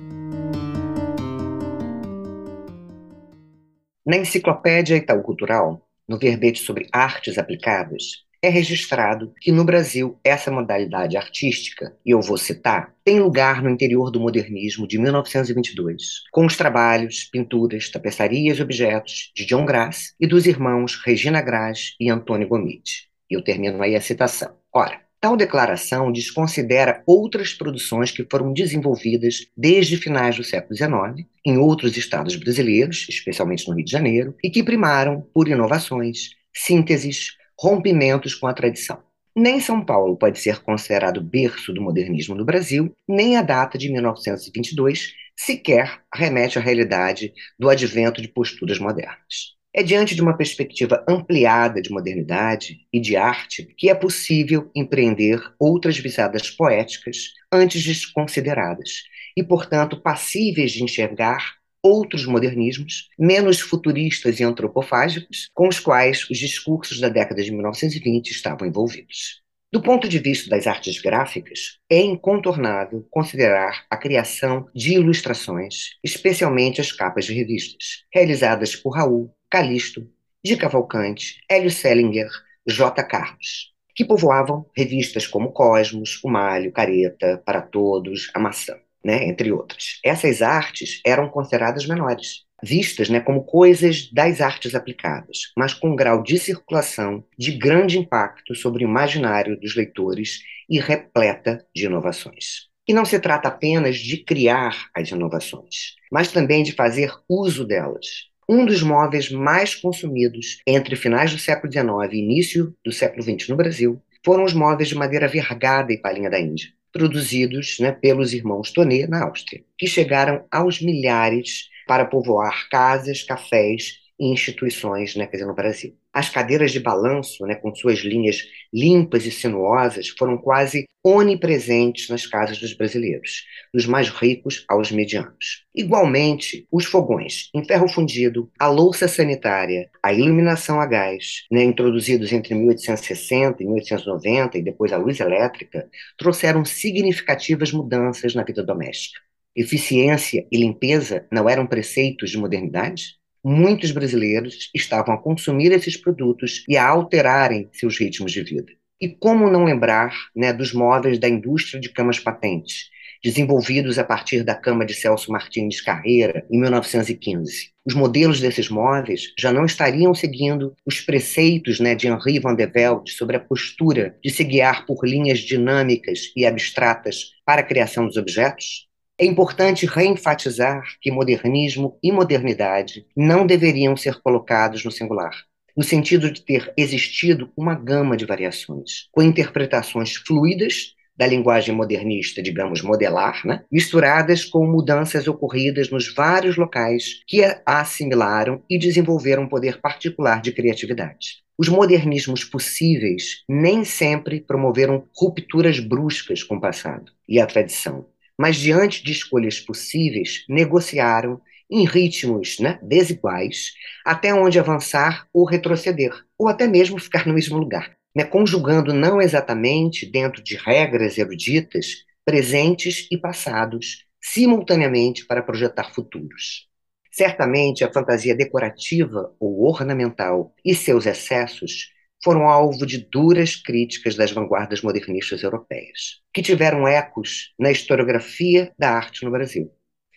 Na 4.05 4.19
Enciclopédia 4.19 4.99
Itaú 4.99 5.23
Cultural, 5.23 5.81
no 6.07 6.19
verbete 6.19 6.61
sobre 6.61 6.87
artes 6.93 7.39
aplicadas, 7.39 8.27
é 8.43 8.49
registrado 8.49 9.35
que 9.41 9.53
no 9.53 9.65
Brasil 9.65 10.19
essa 10.25 10.51
modalidade 10.51 11.17
artística, 11.17 11.95
e 12.05 12.11
eu 12.11 12.21
vou 12.21 12.39
citar, 12.39 12.95
tem 13.05 13.21
lugar 13.21 13.63
no 13.63 13.69
interior 13.69 14.11
do 14.11 14.21
modernismo 14.21 14.87
de 14.87 14.99
1922, 14.99 16.23
com 16.33 16.47
os 16.47 16.57
trabalhos, 16.57 17.25
pinturas, 17.25 17.91
tapeçarias 17.91 18.59
e 18.59 18.63
objetos 18.63 19.31
de 19.35 19.45
John 19.45 19.67
Grass 19.67 20.15
e 20.19 20.27
dos 20.27 20.47
irmãos 20.47 20.99
Regina 21.05 21.43
Grass 21.43 21.95
e 22.01 22.11
Antônio 22.11 22.49
Gomide. 22.49 23.09
Eu 23.29 23.43
termino 23.43 23.83
aí 23.83 23.95
a 23.95 24.01
citação. 24.01 24.55
Ora, 24.73 25.01
Tal 25.21 25.37
declaração 25.37 26.11
desconsidera 26.11 27.03
outras 27.07 27.53
produções 27.53 28.11
que 28.11 28.27
foram 28.31 28.55
desenvolvidas 28.55 29.47
desde 29.55 29.99
finais 29.99 30.37
do 30.37 30.43
século 30.43 30.75
XIX 30.75 31.29
em 31.45 31.59
outros 31.59 31.95
estados 31.99 32.37
brasileiros, 32.37 33.07
especialmente 33.07 33.69
no 33.69 33.75
Rio 33.75 33.85
de 33.85 33.93
Janeiro, 33.93 34.35
e 34.43 34.49
que 34.49 34.63
primaram 34.63 35.21
por 35.35 35.47
inovações, 35.47 36.31
sínteses, 36.55 37.37
rompimentos 37.61 38.35
com 38.35 38.47
a 38.47 38.55
tradição. 38.55 39.03
Nem 39.37 39.61
São 39.61 39.85
Paulo 39.85 40.17
pode 40.17 40.41
ser 40.41 40.61
considerado 40.61 41.23
berço 41.23 41.75
do 41.75 41.83
modernismo 41.83 42.35
no 42.35 42.45
Brasil, 42.45 42.91
nem 43.07 43.37
a 43.37 43.43
data 43.43 43.77
de 43.77 43.93
1922 43.93 45.13
sequer 45.37 46.01
remete 46.15 46.59
à 46.59 46.63
realidade 46.63 47.33
do 47.59 47.69
advento 47.69 48.23
de 48.23 48.29
posturas 48.29 48.79
modernas. 48.79 49.59
É 49.75 49.83
diante 49.83 50.15
de 50.15 50.23
uma 50.23 50.37
perspectiva 50.37 51.05
ampliada 51.07 51.81
de 51.81 51.91
modernidade 51.91 52.79
e 52.93 52.99
de 52.99 53.15
arte 53.15 53.73
que 53.77 53.91
é 53.91 53.95
possível 53.95 54.71
empreender 54.75 55.41
outras 55.59 55.99
visadas 55.99 56.51
poéticas 56.51 57.35
antes 57.53 57.85
desconsideradas 57.85 59.03
e, 59.37 59.45
portanto, 59.45 60.01
passíveis 60.01 60.73
de 60.73 60.83
enxergar 60.83 61.60
outros 61.83 62.27
modernismos, 62.27 63.09
menos 63.19 63.61
futuristas 63.61 64.39
e 64.41 64.45
antropofágicos, 64.45 65.49
com 65.55 65.69
os 65.69 65.79
quais 65.79 66.29
os 66.29 66.39
discursos 66.39 67.01
da 67.01 67.09
década 67.09 67.43
de 67.43 67.51
1920 67.51 68.31
estavam 68.31 68.67
envolvidos. 68.67 69.41
Do 69.73 69.81
ponto 69.81 70.09
de 70.09 70.19
vista 70.19 70.51
das 70.51 70.67
artes 70.67 71.01
gráficas, 71.01 71.79
é 71.89 72.01
incontornável 72.01 73.07
considerar 73.09 73.85
a 73.89 73.97
criação 73.97 74.69
de 74.75 74.95
ilustrações, 74.95 75.97
especialmente 76.03 76.81
as 76.81 76.91
capas 76.91 77.25
de 77.25 77.35
revistas, 77.35 78.05
realizadas 78.13 78.75
por 78.75 78.91
Raul, 78.91 79.33
Calixto, 79.49 80.11
de 80.45 80.57
Cavalcante, 80.57 81.41
Hélio 81.49 81.71
Selinger, 81.71 82.31
J. 82.67 83.03
Carlos, 83.05 83.73
que 83.95 84.05
povoavam 84.05 84.67
revistas 84.77 85.27
como 85.27 85.53
Cosmos, 85.53 86.19
O 86.25 86.29
Malho, 86.29 86.73
Careta, 86.73 87.41
Para 87.45 87.63
Todos, 87.63 88.29
A 88.35 88.41
Maçã 88.41 88.75
né, 89.05 89.27
entre 89.27 89.53
outras. 89.53 89.99
Essas 90.05 90.43
artes 90.43 91.01
eram 91.05 91.29
consideradas 91.29 91.87
menores, 91.87 92.45
vistas 92.63 93.09
né, 93.09 93.21
como 93.21 93.45
coisas 93.45 94.11
das 94.13 94.41
artes 94.41 94.75
aplicadas, 94.75 95.53
mas 95.57 95.73
com 95.73 95.91
um 95.91 95.97
grau 95.97 96.23
de 96.23 96.39
circulação 96.39 97.25
de 97.39 97.53
grande 97.53 97.99
impacto 97.99 98.55
sobre 98.55 98.85
o 98.85 98.89
imaginário 98.89 99.59
dos 99.59 99.75
leitores 99.75 100.41
e 100.69 100.79
repleta 100.79 101.65
de 101.75 101.87
inovações. 101.87 102.69
E 102.87 102.93
não 102.93 103.05
se 103.05 103.19
trata 103.19 103.49
apenas 103.49 103.97
de 103.97 104.25
criar 104.25 104.89
as 104.95 105.09
inovações, 105.11 105.95
mas 106.11 106.33
também 106.33 106.63
de 106.63 106.73
fazer 106.73 107.13
uso 107.29 107.65
delas. 107.65 108.29
Um 108.49 108.67
dos 108.67 108.83
móveis 108.83 109.31
mais 109.31 109.77
consumidos 109.77 110.61
entre 110.67 110.97
finais 110.97 111.33
do 111.33 111.39
século 111.39 111.73
XIX 111.73 112.13
e 112.13 112.19
início 112.19 112.75
do 112.85 112.91
século 112.91 113.23
XX 113.23 113.49
no 113.49 113.57
Brasil 113.57 114.03
foram 114.25 114.45
os 114.45 114.53
móveis 114.53 114.89
de 114.89 114.97
madeira 114.97 115.29
vergada 115.29 115.93
e 115.93 115.99
palhinha 115.99 116.29
da 116.29 116.41
Índia 116.41 116.69
produzidos 116.93 117.79
né, 117.81 117.93
pelos 117.93 118.33
irmãos 118.33 118.73
Tonnet 118.73 119.09
na 119.09 119.25
Áustria, 119.25 119.65
que 119.79 119.87
chegaram 119.87 120.45
aos 120.51 120.81
milhares 120.81 121.69
para 121.87 122.05
povoar 122.05 122.69
casas, 122.69 123.23
cafés 123.23 123.99
e 124.19 124.33
instituições 124.33 125.17
né, 125.17 125.27
dizer, 125.27 125.47
no 125.47 125.55
Brasil. 125.55 125.97
As 126.13 126.29
cadeiras 126.29 126.73
de 126.73 126.81
balanço, 126.81 127.47
né, 127.47 127.55
com 127.55 127.73
suas 127.73 128.01
linhas 128.01 128.43
limpas 128.73 129.25
e 129.27 129.31
sinuosas, 129.31 130.09
foram 130.09 130.37
quase 130.37 130.89
onipresentes 131.05 132.09
nas 132.09 132.27
casas 132.27 132.59
dos 132.59 132.75
brasileiros, 132.75 133.45
dos 133.73 133.87
mais 133.87 134.09
ricos 134.09 134.65
aos 134.69 134.91
medianos. 134.91 135.65
Igualmente, 135.75 136.67
os 136.71 136.85
fogões 136.85 137.49
em 137.55 137.65
ferro 137.65 137.89
fundido, 137.89 138.51
a 138.59 138.67
louça 138.67 139.07
sanitária, 139.07 139.89
a 140.03 140.13
iluminação 140.13 140.81
a 140.81 140.87
gás, 140.87 141.47
né, 141.51 141.63
introduzidos 141.63 142.33
entre 142.33 142.55
1860 142.55 143.63
e 143.63 143.67
1890 143.67 144.59
e 144.59 144.63
depois 144.63 144.93
a 144.93 144.97
luz 144.97 145.21
elétrica, 145.21 145.89
trouxeram 146.19 146.65
significativas 146.65 147.73
mudanças 147.73 148.35
na 148.35 148.43
vida 148.43 148.65
doméstica. 148.65 149.21
Eficiência 149.55 150.47
e 150.51 150.57
limpeza 150.57 151.27
não 151.31 151.49
eram 151.49 151.67
preceitos 151.67 152.31
de 152.31 152.39
modernidade? 152.39 153.20
Muitos 153.45 153.91
brasileiros 153.91 154.71
estavam 154.75 155.15
a 155.15 155.19
consumir 155.19 155.73
esses 155.73 155.97
produtos 155.97 156.65
e 156.69 156.77
a 156.77 156.87
alterarem 156.87 157.69
seus 157.73 157.99
ritmos 157.99 158.33
de 158.33 158.43
vida. 158.43 158.73
E 159.01 159.09
como 159.09 159.51
não 159.51 159.65
lembrar 159.65 160.15
né, 160.37 160.53
dos 160.53 160.75
móveis 160.75 161.19
da 161.19 161.29
indústria 161.29 161.81
de 161.81 161.89
camas 161.89 162.19
patentes, 162.19 162.91
desenvolvidos 163.23 163.99
a 163.99 164.05
partir 164.05 164.43
da 164.43 164.55
cama 164.55 164.85
de 164.85 164.95
Celso 164.95 165.31
Martins 165.31 165.81
Carreira, 165.81 166.47
em 166.51 166.59
1915. 166.59 167.71
Os 167.85 167.95
modelos 167.95 168.41
desses 168.41 168.69
móveis 168.69 169.33
já 169.39 169.53
não 169.53 169.65
estariam 169.65 170.15
seguindo 170.15 170.75
os 170.87 171.01
preceitos 171.01 171.81
né, 171.81 171.95
de 171.95 172.09
Henri 172.09 172.39
van 172.39 172.55
de 172.55 172.67
Velde 172.67 173.13
sobre 173.13 173.37
a 173.37 173.41
postura 173.41 174.17
de 174.23 174.31
se 174.31 174.45
guiar 174.45 174.87
por 174.87 175.07
linhas 175.07 175.41
dinâmicas 175.41 176.33
e 176.37 176.47
abstratas 176.47 177.33
para 177.45 177.61
a 177.61 177.65
criação 177.65 178.07
dos 178.07 178.17
objetos? 178.17 178.90
É 179.23 179.27
importante 179.27 179.85
reenfatizar 179.85 180.97
que 180.99 181.11
modernismo 181.11 181.99
e 182.03 182.11
modernidade 182.11 183.05
não 183.15 183.47
deveriam 183.47 183.95
ser 183.95 184.19
colocados 184.23 184.83
no 184.83 184.91
singular, 184.91 185.33
no 185.77 185.85
sentido 185.85 186.33
de 186.33 186.41
ter 186.41 186.73
existido 186.75 187.53
uma 187.55 187.75
gama 187.75 188.17
de 188.17 188.25
variações, 188.25 189.11
com 189.13 189.21
interpretações 189.21 190.17
fluidas 190.17 190.95
da 191.15 191.27
linguagem 191.27 191.75
modernista, 191.75 192.43
digamos, 192.43 192.81
modelar, 192.81 193.47
né? 193.47 193.63
misturadas 193.71 194.43
com 194.43 194.67
mudanças 194.67 195.29
ocorridas 195.29 195.91
nos 195.91 196.15
vários 196.15 196.57
locais 196.57 197.21
que 197.27 197.45
a 197.45 197.61
assimilaram 197.67 198.63
e 198.71 198.79
desenvolveram 198.79 199.43
um 199.43 199.49
poder 199.51 199.83
particular 199.83 200.41
de 200.41 200.51
criatividade. 200.51 201.43
Os 201.59 201.69
modernismos 201.69 202.43
possíveis 202.43 203.45
nem 203.47 203.85
sempre 203.85 204.41
promoveram 204.41 205.05
rupturas 205.15 205.79
bruscas 205.79 206.43
com 206.43 206.57
o 206.57 206.61
passado 206.61 207.13
e 207.29 207.39
a 207.39 207.45
tradição, 207.45 208.07
mas 208.41 208.57
diante 208.57 209.05
de 209.05 209.13
escolhas 209.13 209.61
possíveis, 209.61 210.47
negociaram 210.49 211.43
em 211.71 211.85
ritmos 211.85 212.59
né, 212.59 212.79
desiguais 212.81 213.75
até 214.03 214.33
onde 214.33 214.59
avançar 214.59 215.27
ou 215.31 215.45
retroceder, 215.45 216.11
ou 216.39 216.49
até 216.49 216.67
mesmo 216.67 216.99
ficar 216.99 217.27
no 217.27 217.35
mesmo 217.35 217.59
lugar, 217.59 217.95
né, 218.17 218.25
conjugando 218.25 218.95
não 218.95 219.21
exatamente 219.21 220.11
dentro 220.11 220.43
de 220.43 220.57
regras 220.57 221.19
eruditas 221.19 222.07
presentes 222.25 223.07
e 223.11 223.19
passados 223.19 224.07
simultaneamente 224.19 225.27
para 225.27 225.43
projetar 225.43 225.93
futuros. 225.93 226.67
Certamente 227.13 227.85
a 227.85 227.93
fantasia 227.93 228.35
decorativa 228.35 229.35
ou 229.39 229.69
ornamental 229.69 230.55
e 230.65 230.75
seus 230.75 231.05
excessos 231.05 231.91
foram 232.23 232.49
alvo 232.49 232.87
de 232.87 232.99
duras 232.99 233.57
críticas 233.57 234.15
das 234.15 234.31
vanguardas 234.31 234.83
modernistas 234.83 235.43
europeias, 235.43 236.21
que 236.33 236.43
tiveram 236.43 236.87
ecos 236.87 237.55
na 237.59 237.71
historiografia 237.71 238.73
da 238.79 238.91
arte 238.91 239.25
no 239.25 239.31
Brasil. 239.31 239.71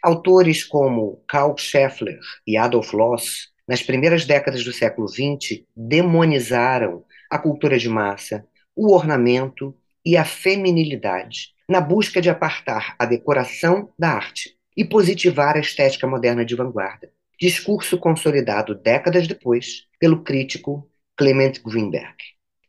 Autores 0.03 0.63
como 0.63 1.23
Karl 1.27 1.55
Scheffler 1.57 2.19
e 2.45 2.57
Adolf 2.57 2.91
Loos, 2.91 3.53
nas 3.67 3.81
primeiras 3.81 4.25
décadas 4.25 4.63
do 4.63 4.73
século 4.73 5.07
XX, 5.07 5.63
demonizaram 5.75 7.05
a 7.29 7.39
cultura 7.39 7.79
de 7.79 7.87
massa, 7.87 8.45
o 8.75 8.93
ornamento 8.93 9.73
e 10.05 10.17
a 10.17 10.25
feminilidade, 10.25 11.53
na 11.69 11.79
busca 11.79 12.21
de 12.21 12.29
apartar 12.29 12.95
a 12.99 13.05
decoração 13.05 13.89
da 13.97 14.09
arte 14.09 14.57
e 14.75 14.83
positivar 14.83 15.55
a 15.55 15.61
estética 15.61 16.05
moderna 16.05 16.43
de 16.43 16.55
vanguarda. 16.55 17.09
Discurso 17.39 17.97
consolidado 17.97 18.75
décadas 18.75 19.27
depois 19.27 19.87
pelo 19.99 20.21
crítico 20.21 20.89
Clement 21.15 21.53
Greenberg, 21.63 22.15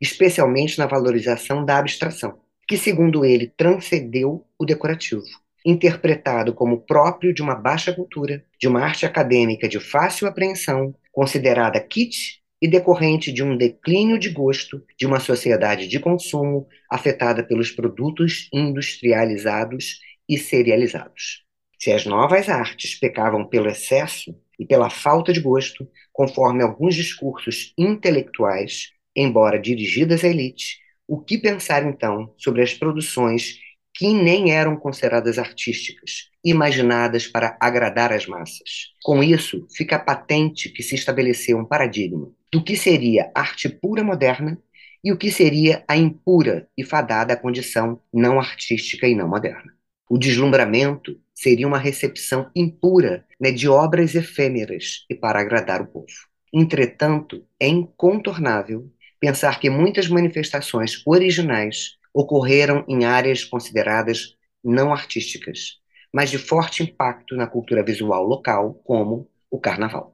especialmente 0.01 0.79
na 0.79 0.87
valorização 0.87 1.65
da 1.65 1.79
abstração, 1.79 2.39
que, 2.67 2.77
segundo 2.77 3.25
ele, 3.25 3.53
transcendeu 3.57 4.47
o 4.59 4.65
decorativo, 4.65 5.25
interpretado 5.65 6.53
como 6.53 6.81
próprio 6.81 7.33
de 7.33 7.43
uma 7.43 7.55
baixa 7.55 7.93
cultura, 7.93 8.45
de 8.61 8.69
uma 8.69 8.83
arte 8.83 9.07
acadêmica 9.07 9.69
de 9.69 9.81
fácil 9.81 10.29
apreensão, 10.29 10.95
considerada 11.13 11.81
kitsch 11.81 12.41
e 12.61 12.69
decorrente 12.69 13.33
de 13.33 13.43
um 13.43 13.57
declínio 13.57 14.19
de 14.19 14.31
gosto 14.31 14.83
de 14.99 15.07
uma 15.07 15.21
sociedade 15.21 15.87
de 15.87 16.01
consumo 16.01 16.67
afetada 16.91 17.43
pelos 17.43 17.71
produtos 17.71 18.49
industrializados 18.53 20.01
e 20.29 20.39
serializados. 20.39 21.45
Se 21.79 21.93
as 21.93 22.07
novas 22.07 22.49
artes 22.49 22.95
pecavam 22.95 23.47
pelo 23.47 23.69
excesso, 23.69 24.35
e 24.59 24.67
pela 24.67 24.91
falta 24.91 25.33
de 25.33 25.41
gosto, 25.41 25.89
conforme 26.13 26.63
alguns 26.63 26.95
discursos 26.95 27.73
intelectuais, 27.77 28.93
embora 29.15 29.59
dirigidas 29.59 30.25
à 30.25 30.29
elite, 30.29 30.79
o 31.07 31.21
que 31.21 31.39
pensar 31.39 31.85
então 31.85 32.33
sobre 32.39 32.63
as 32.63 32.75
produções 32.75 33.59
que 33.95 34.13
nem 34.13 34.51
eram 34.51 34.77
consideradas 34.77 35.39
artísticas, 35.39 36.31
imaginadas 36.45 37.29
para 37.29 37.57
agradar 37.61 38.13
as 38.13 38.27
massas. 38.27 38.93
Com 39.03 39.23
isso, 39.23 39.67
fica 39.77 39.99
patente 39.99 40.69
que 40.69 40.83
se 40.83 40.97
estabeleceu 40.97 41.57
um 41.59 41.65
paradigma 41.65 42.29
do 42.53 42.63
que 42.63 42.77
seria 42.77 43.31
arte 43.35 43.69
pura 43.69 44.03
moderna 44.03 44.59
e 45.03 45.13
o 45.13 45.17
que 45.17 45.31
seria 45.31 45.85
a 45.87 45.97
impura 45.97 46.67
e 46.77 46.83
fadada 46.83 47.37
condição 47.37 48.01
não 48.13 48.41
artística 48.41 49.07
e 49.07 49.15
não 49.15 49.29
moderna. 49.29 49.73
O 50.09 50.19
deslumbramento 50.19 51.21
seria 51.35 51.67
uma 51.67 51.79
recepção 51.79 52.51
impura 52.55 53.27
né, 53.41 53.51
de 53.51 53.69
obras 53.69 54.15
efêmeras 54.15 55.05
e 55.11 55.15
para 55.15 55.41
agradar 55.41 55.83
o 55.83 55.87
povo. 55.87 56.07
Entretanto, 56.53 57.45
é 57.59 57.67
incontornável 57.67 58.89
pensar 59.19 59.59
que 59.59 59.69
muitas 59.69 60.09
manifestações 60.09 61.03
originais 61.05 61.97
ocorreram 62.13 62.85
em 62.87 63.05
áreas 63.05 63.45
consideradas 63.45 64.37
não 64.63 64.93
artísticas, 64.93 65.81
mas 66.13 66.31
de 66.31 66.39
forte 66.39 66.83
impacto 66.83 67.35
na 67.35 67.47
cultura 67.47 67.83
visual 67.83 68.25
local, 68.25 68.75
como 68.85 69.29
o 69.51 69.59
carnaval. 69.59 70.14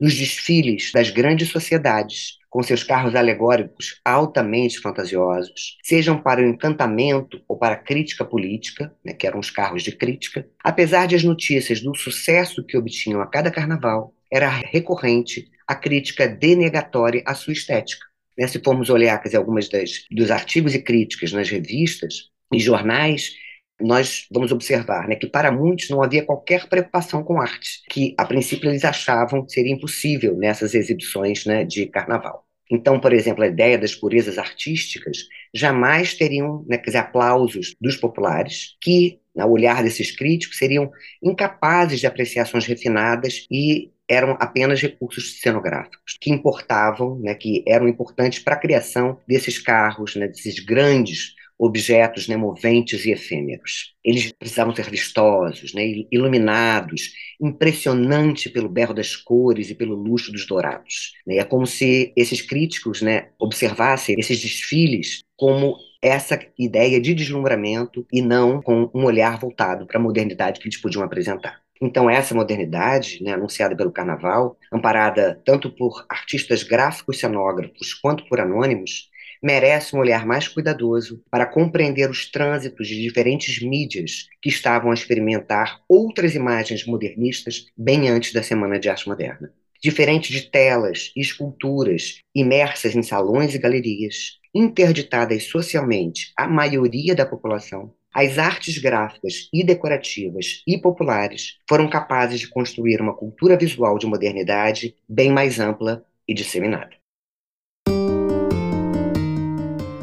Nos 0.00 0.14
desfiles 0.14 0.92
das 0.92 1.10
grandes 1.10 1.48
sociedades, 1.48 2.38
com 2.48 2.62
seus 2.62 2.82
carros 2.82 3.14
alegóricos 3.14 4.00
altamente 4.04 4.80
fantasiosos, 4.80 5.76
sejam 5.82 6.20
para 6.22 6.40
o 6.40 6.46
encantamento 6.46 7.42
ou 7.48 7.58
para 7.58 7.74
a 7.74 7.78
crítica 7.78 8.24
política, 8.24 8.94
né, 9.04 9.12
que 9.12 9.26
eram 9.26 9.40
os 9.40 9.50
carros 9.50 9.82
de 9.82 9.92
crítica, 9.92 10.48
apesar 10.62 11.06
de 11.06 11.16
as 11.16 11.24
notícias 11.24 11.80
do 11.80 11.94
sucesso 11.94 12.64
que 12.64 12.76
obtinham 12.76 13.20
a 13.20 13.26
cada 13.26 13.50
carnaval, 13.50 14.14
era 14.32 14.48
recorrente 14.48 15.50
a 15.66 15.74
crítica 15.74 16.28
denegatória 16.28 17.22
à 17.26 17.34
sua 17.34 17.52
estética. 17.52 18.06
Né, 18.38 18.46
se 18.46 18.62
formos 18.62 18.88
olhar 18.88 19.20
dizer, 19.20 19.36
algumas 19.36 19.68
das, 19.68 20.04
dos 20.10 20.30
artigos 20.30 20.74
e 20.74 20.82
críticas 20.82 21.32
nas 21.32 21.50
revistas 21.50 22.30
e 22.52 22.60
jornais, 22.60 23.34
nós 23.80 24.26
vamos 24.30 24.52
observar 24.52 25.06
né, 25.08 25.14
que 25.14 25.26
para 25.26 25.52
muitos 25.52 25.88
não 25.88 26.02
havia 26.02 26.24
qualquer 26.24 26.68
preocupação 26.68 27.22
com 27.22 27.40
arte, 27.40 27.82
que 27.88 28.14
a 28.18 28.24
princípio 28.24 28.68
eles 28.68 28.84
achavam 28.84 29.44
que 29.44 29.52
seria 29.52 29.72
impossível 29.72 30.36
nessas 30.36 30.74
exibições 30.74 31.44
né, 31.46 31.64
de 31.64 31.86
carnaval. 31.86 32.44
Então, 32.70 33.00
por 33.00 33.12
exemplo, 33.12 33.42
a 33.42 33.46
ideia 33.46 33.78
das 33.78 33.94
purezas 33.94 34.36
artísticas 34.36 35.18
jamais 35.54 36.14
teriam 36.14 36.64
né, 36.68 36.76
dizer, 36.76 36.98
aplausos 36.98 37.74
dos 37.80 37.96
populares, 37.96 38.76
que, 38.80 39.20
ao 39.38 39.50
olhar 39.50 39.82
desses 39.82 40.14
críticos, 40.14 40.58
seriam 40.58 40.90
incapazes 41.22 42.00
de 42.00 42.06
apreciações 42.06 42.66
refinadas 42.66 43.46
e 43.50 43.90
eram 44.06 44.36
apenas 44.40 44.80
recursos 44.80 45.40
cenográficos 45.40 46.16
que 46.20 46.30
importavam, 46.30 47.18
né, 47.20 47.34
que 47.34 47.62
eram 47.66 47.88
importantes 47.88 48.38
para 48.38 48.54
a 48.54 48.58
criação 48.58 49.18
desses 49.26 49.58
carros, 49.58 50.16
né, 50.16 50.28
desses 50.28 50.58
grandes 50.58 51.34
objetos 51.58 52.28
né, 52.28 52.36
moventes 52.36 53.04
e 53.04 53.10
efêmeros. 53.10 53.94
Eles 54.04 54.30
precisavam 54.32 54.74
ser 54.74 54.88
vistosos, 54.88 55.74
né, 55.74 55.82
iluminados, 56.10 57.12
impressionante 57.40 58.48
pelo 58.48 58.68
berro 58.68 58.94
das 58.94 59.16
cores 59.16 59.68
e 59.70 59.74
pelo 59.74 59.94
luxo 59.94 60.30
dos 60.30 60.46
dourados. 60.46 61.14
Né? 61.26 61.38
É 61.38 61.44
como 61.44 61.66
se 61.66 62.12
esses 62.16 62.40
críticos 62.40 63.02
né, 63.02 63.30
observassem 63.38 64.14
esses 64.18 64.40
desfiles 64.40 65.22
como 65.36 65.76
essa 66.00 66.38
ideia 66.56 67.00
de 67.00 67.12
deslumbramento 67.12 68.06
e 68.12 68.22
não 68.22 68.62
com 68.62 68.88
um 68.94 69.04
olhar 69.04 69.38
voltado 69.38 69.86
para 69.86 69.98
a 69.98 70.02
modernidade 70.02 70.60
que 70.60 70.68
eles 70.68 70.80
podiam 70.80 71.02
apresentar. 71.02 71.60
Então, 71.80 72.10
essa 72.10 72.34
modernidade, 72.34 73.22
né, 73.22 73.32
anunciada 73.32 73.76
pelo 73.76 73.92
Carnaval, 73.92 74.56
amparada 74.72 75.40
tanto 75.44 75.70
por 75.70 76.04
artistas 76.08 76.62
gráficos 76.62 77.20
cenógrafos 77.20 77.94
quanto 77.94 78.28
por 78.28 78.40
anônimos, 78.40 79.08
merece 79.42 79.94
um 79.94 79.98
olhar 79.98 80.26
mais 80.26 80.48
cuidadoso 80.48 81.22
para 81.30 81.46
compreender 81.46 82.10
os 82.10 82.30
trânsitos 82.30 82.88
de 82.88 83.00
diferentes 83.00 83.62
mídias 83.62 84.28
que 84.40 84.48
estavam 84.48 84.90
a 84.90 84.94
experimentar 84.94 85.80
outras 85.88 86.34
imagens 86.34 86.86
modernistas 86.86 87.66
bem 87.76 88.08
antes 88.08 88.32
da 88.32 88.42
Semana 88.42 88.78
de 88.78 88.88
Arte 88.88 89.08
Moderna. 89.08 89.52
Diferente 89.82 90.32
de 90.32 90.42
telas 90.42 91.12
e 91.14 91.20
esculturas 91.20 92.20
imersas 92.34 92.96
em 92.96 93.02
salões 93.02 93.54
e 93.54 93.58
galerias, 93.58 94.38
interditadas 94.52 95.44
socialmente 95.44 96.32
à 96.36 96.48
maioria 96.48 97.14
da 97.14 97.24
população, 97.24 97.94
as 98.12 98.38
artes 98.38 98.78
gráficas 98.78 99.48
e 99.52 99.62
decorativas 99.62 100.62
e 100.66 100.76
populares 100.76 101.58
foram 101.68 101.88
capazes 101.88 102.40
de 102.40 102.48
construir 102.48 103.00
uma 103.00 103.14
cultura 103.14 103.56
visual 103.56 103.98
de 103.98 104.06
modernidade 104.06 104.96
bem 105.08 105.30
mais 105.30 105.60
ampla 105.60 106.04
e 106.26 106.34
disseminada. 106.34 106.97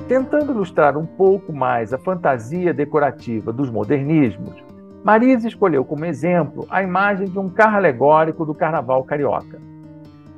Tentando 0.08 0.52
ilustrar 0.52 0.96
um 0.96 1.06
pouco 1.06 1.52
mais 1.52 1.92
a 1.92 1.98
fantasia 1.98 2.72
decorativa 2.72 3.52
dos 3.52 3.72
modernismos, 3.72 4.64
Marisa 5.04 5.48
escolheu 5.48 5.84
como 5.84 6.06
exemplo 6.06 6.68
a 6.70 6.84
imagem 6.84 7.28
de 7.28 7.40
um 7.40 7.50
carro 7.50 7.78
alegórico 7.78 8.46
do 8.46 8.54
Carnaval 8.54 9.04
Carioca. 9.04 9.60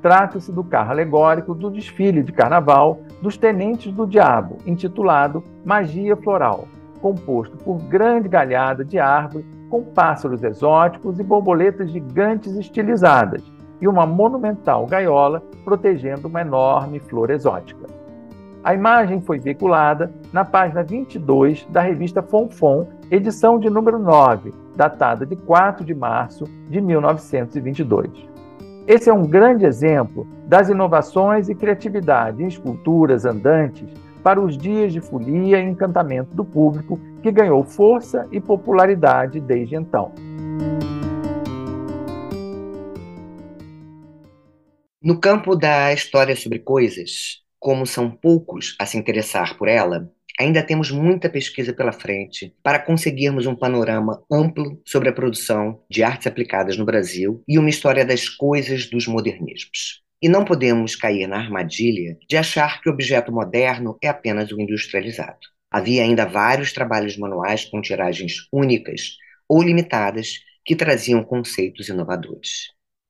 Trata-se 0.01 0.53
do 0.53 0.63
carro 0.63 0.91
alegórico 0.91 1.53
do 1.53 1.69
desfile 1.69 2.23
de 2.23 2.32
carnaval 2.32 3.01
dos 3.21 3.36
Tenentes 3.36 3.91
do 3.91 4.08
Diabo, 4.08 4.58
intitulado 4.65 5.43
Magia 5.65 6.15
Floral, 6.15 6.65
composto 7.01 7.58
por 7.58 7.77
grande 7.77 8.30
galhada 8.30 8.86
de 8.86 8.97
árvore 8.97 9.45
com 9.69 9.84
pássaros 9.84 10.43
exóticos 10.43 11.19
e 11.19 11.23
borboletas 11.23 11.91
gigantes 11.91 12.56
estilizadas, 12.56 13.43
e 13.82 13.88
uma 13.88 14.06
monumental 14.06 14.86
gaiola 14.86 15.43
protegendo 15.65 16.30
uma 16.30 16.39
enorme 16.39 16.99
flor 16.99 17.30
exótica. 17.30 18.07
A 18.67 18.73
imagem 18.73 19.21
foi 19.21 19.39
veiculada 19.39 20.12
na 20.34 20.43
página 20.43 20.84
22 20.84 21.65
da 21.69 21.80
revista 21.80 22.21
Fonfon, 22.21 22.86
edição 23.10 23.58
de 23.58 23.69
número 23.69 23.97
9, 23.97 24.53
datada 24.75 25.25
de 25.25 25.38
4 25.38 25.86
de 25.86 25.95
março 25.95 26.43
de 26.69 26.82
1922. 26.82 28.10
Esse 28.86 29.10
é 29.10 29.13
um 29.13 29.25
grande 29.25 29.65
exemplo 29.65 30.27
das 30.45 30.67
inovações 30.67 31.47
e 31.47 31.56
criatividade 31.56 32.43
em 32.43 32.47
esculturas 32.47 33.23
andantes 33.23 33.89
para 34.21 34.41
os 34.41 34.58
dias 34.58 34.91
de 34.91 34.99
folia 34.99 35.62
e 35.62 35.65
encantamento 35.65 36.36
do 36.36 36.43
público, 36.43 36.99
que 37.23 37.32
ganhou 37.32 37.63
força 37.63 38.27
e 38.34 38.41
popularidade 38.41 39.39
desde 39.39 39.77
então. 39.77 40.12
No 45.01 45.17
campo 45.21 45.56
da 45.56 45.93
história 45.93 46.36
sobre 46.36 46.60
coisas, 46.60 47.46
como 47.67 47.86
são 47.86 48.10
poucos 48.10 48.77
a 48.80 48.86
se 48.86 48.97
interessar 48.97 49.58
por 49.58 49.67
ela, 49.67 50.10
ainda 50.39 50.63
temos 50.63 50.89
muita 50.89 51.30
pesquisa 51.30 51.73
pela 51.73 51.91
frente 51.91 52.56
para 52.63 52.80
conseguirmos 52.80 53.45
um 53.45 53.53
panorama 53.53 54.23
amplo 54.32 54.82
sobre 54.86 55.10
a 55.10 55.12
produção 55.12 55.84
de 55.89 56.01
artes 56.01 56.27
aplicadas 56.27 56.77
no 56.77 56.86
Brasil 56.86 57.43
e 57.45 57.60
uma 57.60 57.69
história 57.69 58.06
das 58.06 58.30
coisas 58.30 58.89
dos 58.89 59.06
modernismos. 59.06 60.01
E 60.21 60.30
não 60.30 60.45
podemos 60.45 60.95
cair 60.95 61.27
na 61.27 61.39
armadilha 61.39 62.17
de 62.30 62.38
achar 62.38 62.80
que 62.82 62.89
o 62.89 62.93
objeto 62.93 63.34
moderno 63.34 63.97
é 64.01 64.08
apenas 64.08 64.49
o 64.49 64.62
industrializado. 64.62 65.39
Havia 65.69 66.03
ainda 66.03 66.23
vários 66.23 66.71
trabalhos 66.71 67.17
manuais 67.17 67.65
com 67.65 67.82
tiragens 67.82 68.47
únicas 68.49 69.17
ou 69.45 69.62
limitadas 69.62 70.39
que 70.63 70.73
traziam 70.73 71.21
conceitos 71.21 71.89
inovadores. 71.89 72.69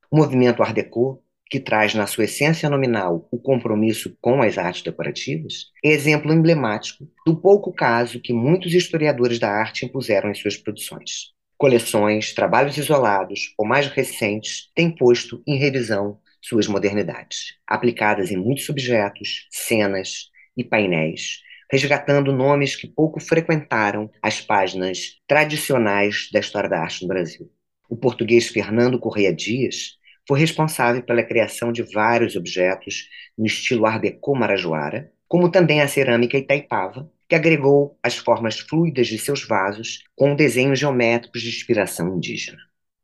O 0.10 0.18
movimento 0.18 0.64
Art 0.64 0.74
Deco 0.74 1.22
que 1.50 1.60
traz 1.60 1.94
na 1.94 2.06
sua 2.08 2.26
essência 2.26 2.70
nominal 2.70 3.28
o 3.32 3.40
compromisso 3.40 4.16
com 4.22 4.42
as 4.42 4.58
artes 4.58 4.82
decorativas, 4.82 5.72
é 5.84 5.90
exemplo 5.90 6.34
emblemático 6.34 7.08
do 7.26 7.36
pouco 7.36 7.72
caso 7.74 8.20
que 8.20 8.34
muitos 8.34 8.74
historiadores 8.74 9.40
da 9.40 9.50
arte 9.50 9.86
impuseram 9.86 10.30
em 10.30 10.36
suas 10.36 10.58
produções. 10.58 11.32
Coleções, 11.58 12.34
trabalhos 12.34 12.78
isolados 12.78 13.54
ou 13.58 13.66
mais 13.66 13.88
recentes 13.88 14.70
têm 14.76 14.92
posto 14.92 15.42
em 15.48 15.58
revisão 15.58 16.20
suas 16.42 16.68
modernidades, 16.68 17.56
aplicadas 17.68 18.32
em 18.32 18.38
muitos 18.38 18.70
objetos, 18.70 19.48
cenas 19.50 20.30
e 20.56 20.64
painéis, 20.64 21.42
resgatando 21.72 22.32
nomes 22.32 22.76
que 22.76 22.88
pouco 22.88 23.20
frequentaram 23.20 24.10
as 24.22 24.40
páginas 24.40 25.18
tradicionais 25.28 26.30
da 26.32 26.40
história 26.40 26.70
da 26.70 26.80
arte 26.80 27.02
no 27.02 27.08
Brasil. 27.08 27.52
O 27.90 27.98
português 27.98 28.48
Fernando 28.48 29.00
Correia 29.00 29.34
Dias 29.34 29.97
foi 30.28 30.40
responsável 30.40 31.02
pela 31.02 31.24
criação 31.24 31.72
de 31.72 31.84
vários 31.84 32.36
objetos 32.36 33.08
no 33.38 33.46
estilo 33.46 33.86
Art 33.86 34.02
Deco 34.02 34.36
marajoara, 34.36 35.12
como 35.28 35.50
também 35.50 35.82
a 35.82 35.88
cerâmica 35.88 36.38
Itaipava, 36.38 37.10
que 37.28 37.36
agregou 37.36 37.98
as 38.02 38.16
formas 38.16 38.60
fluidas 38.60 39.08
de 39.08 39.18
seus 39.18 39.46
vasos 39.46 40.04
com 40.16 40.36
desenhos 40.36 40.80
geométricos 40.80 41.42
de 41.42 41.50
inspiração 41.50 42.16
indígena. 42.16 42.60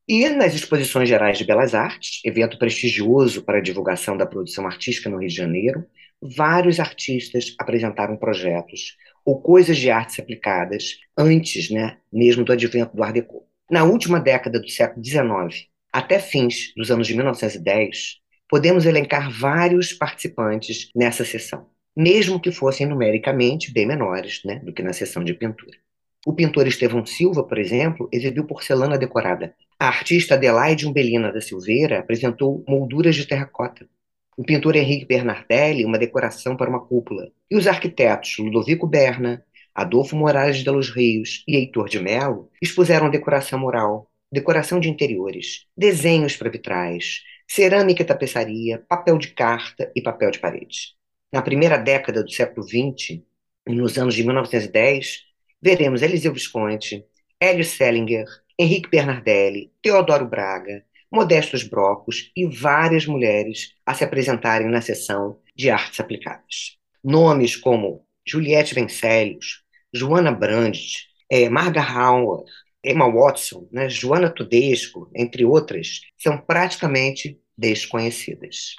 E 0.07 0.27
nas 0.29 0.53
Exposições 0.53 1.07
Gerais 1.07 1.37
de 1.37 1.45
Belas 1.45 1.73
Artes, 1.73 2.19
evento 2.25 2.57
prestigioso 2.57 3.43
para 3.43 3.59
a 3.59 3.61
divulgação 3.61 4.17
da 4.17 4.25
produção 4.25 4.65
artística 4.65 5.09
no 5.09 5.17
Rio 5.17 5.29
de 5.29 5.35
Janeiro, 5.35 5.85
vários 6.21 6.79
artistas 6.79 7.55
apresentaram 7.59 8.17
projetos 8.17 8.97
ou 9.25 9.41
coisas 9.41 9.77
de 9.77 9.89
artes 9.89 10.19
aplicadas 10.19 10.97
antes, 11.17 11.69
né, 11.69 11.97
mesmo 12.11 12.43
do 12.43 12.51
advento 12.51 12.95
do 12.95 13.03
Art 13.03 13.13
Deco. 13.13 13.45
Na 13.69 13.85
última 13.85 14.19
década 14.19 14.59
do 14.59 14.69
século 14.69 15.03
XIX, 15.03 15.67
até 15.93 16.17
fins 16.17 16.73
dos 16.75 16.89
anos 16.89 17.05
de 17.05 17.13
1910, 17.13 18.17
podemos 18.49 18.87
elencar 18.87 19.31
vários 19.31 19.93
participantes 19.93 20.89
nessa 20.95 21.23
sessão, 21.23 21.67
mesmo 21.95 22.39
que 22.39 22.51
fossem 22.51 22.87
numericamente 22.87 23.71
bem 23.71 23.85
menores 23.85 24.41
né, 24.43 24.55
do 24.59 24.73
que 24.73 24.81
na 24.81 24.91
sessão 24.91 25.23
de 25.23 25.35
pintura. 25.35 25.77
O 26.25 26.33
pintor 26.33 26.65
Estevão 26.65 27.05
Silva, 27.05 27.43
por 27.43 27.59
exemplo, 27.59 28.09
exibiu 28.11 28.45
porcelana 28.45 28.97
decorada. 28.97 29.53
A 29.77 29.87
artista 29.87 30.33
Adelaide 30.33 30.87
Umbelina 30.87 31.31
da 31.31 31.41
Silveira 31.41 31.99
apresentou 31.99 32.63
molduras 32.67 33.15
de 33.15 33.27
terracota. 33.27 33.87
O 34.35 34.43
pintor 34.43 34.75
Henrique 34.75 35.05
Bernardelli, 35.05 35.85
uma 35.85 35.99
decoração 35.99 36.55
para 36.57 36.69
uma 36.69 36.79
cúpula. 36.79 37.29
E 37.51 37.55
os 37.55 37.67
arquitetos 37.67 38.37
Ludovico 38.39 38.87
Berna, 38.87 39.43
Adolfo 39.75 40.15
Moraes 40.15 40.57
de 40.57 40.69
los 40.71 40.89
Rios 40.89 41.43
e 41.47 41.55
Heitor 41.55 41.89
de 41.89 41.99
Mello 41.99 42.49
expuseram 42.61 43.09
decoração 43.09 43.59
mural, 43.59 44.09
decoração 44.33 44.79
de 44.79 44.89
interiores, 44.89 45.67
desenhos 45.77 46.35
para 46.35 46.49
vitrais, 46.49 47.21
cerâmica 47.47 48.01
e 48.01 48.05
tapeçaria, 48.05 48.83
papel 48.89 49.19
de 49.19 49.27
carta 49.27 49.91
e 49.95 50.01
papel 50.01 50.31
de 50.31 50.39
parede. 50.39 50.95
Na 51.31 51.39
primeira 51.39 51.77
década 51.77 52.23
do 52.23 52.31
século 52.31 52.65
XX, 52.67 53.21
nos 53.67 53.95
anos 53.95 54.15
de 54.15 54.23
1910, 54.23 55.19
veremos 55.61 56.01
Eliseu 56.01 56.33
Visconti, 56.33 57.05
Hélio 57.39 57.63
Sellinger, 57.63 58.25
Henrique 58.57 58.89
Bernardelli, 58.89 59.71
Teodoro 59.83 60.27
Braga, 60.27 60.83
Modestos 61.11 61.61
Brocos 61.63 62.31
e 62.35 62.47
várias 62.47 63.05
mulheres 63.05 63.75
a 63.85 63.93
se 63.93 64.03
apresentarem 64.03 64.67
na 64.67 64.81
sessão 64.81 65.39
de 65.55 65.69
artes 65.69 65.99
aplicadas. 65.99 66.79
Nomes 67.03 67.55
como 67.55 68.03
Juliette 68.25 68.73
Vencelius, 68.73 69.61
Joana 69.93 70.31
Brandt, 70.31 71.07
é, 71.29 71.49
Marga 71.49 71.81
Hauer, 71.81 72.45
Emma 72.83 73.09
Watson, 73.09 73.67
né, 73.71 73.87
Joana 73.89 74.29
Tudesco, 74.29 75.09
entre 75.15 75.45
outras, 75.45 76.01
são 76.17 76.37
praticamente 76.37 77.39
desconhecidas. 77.57 78.75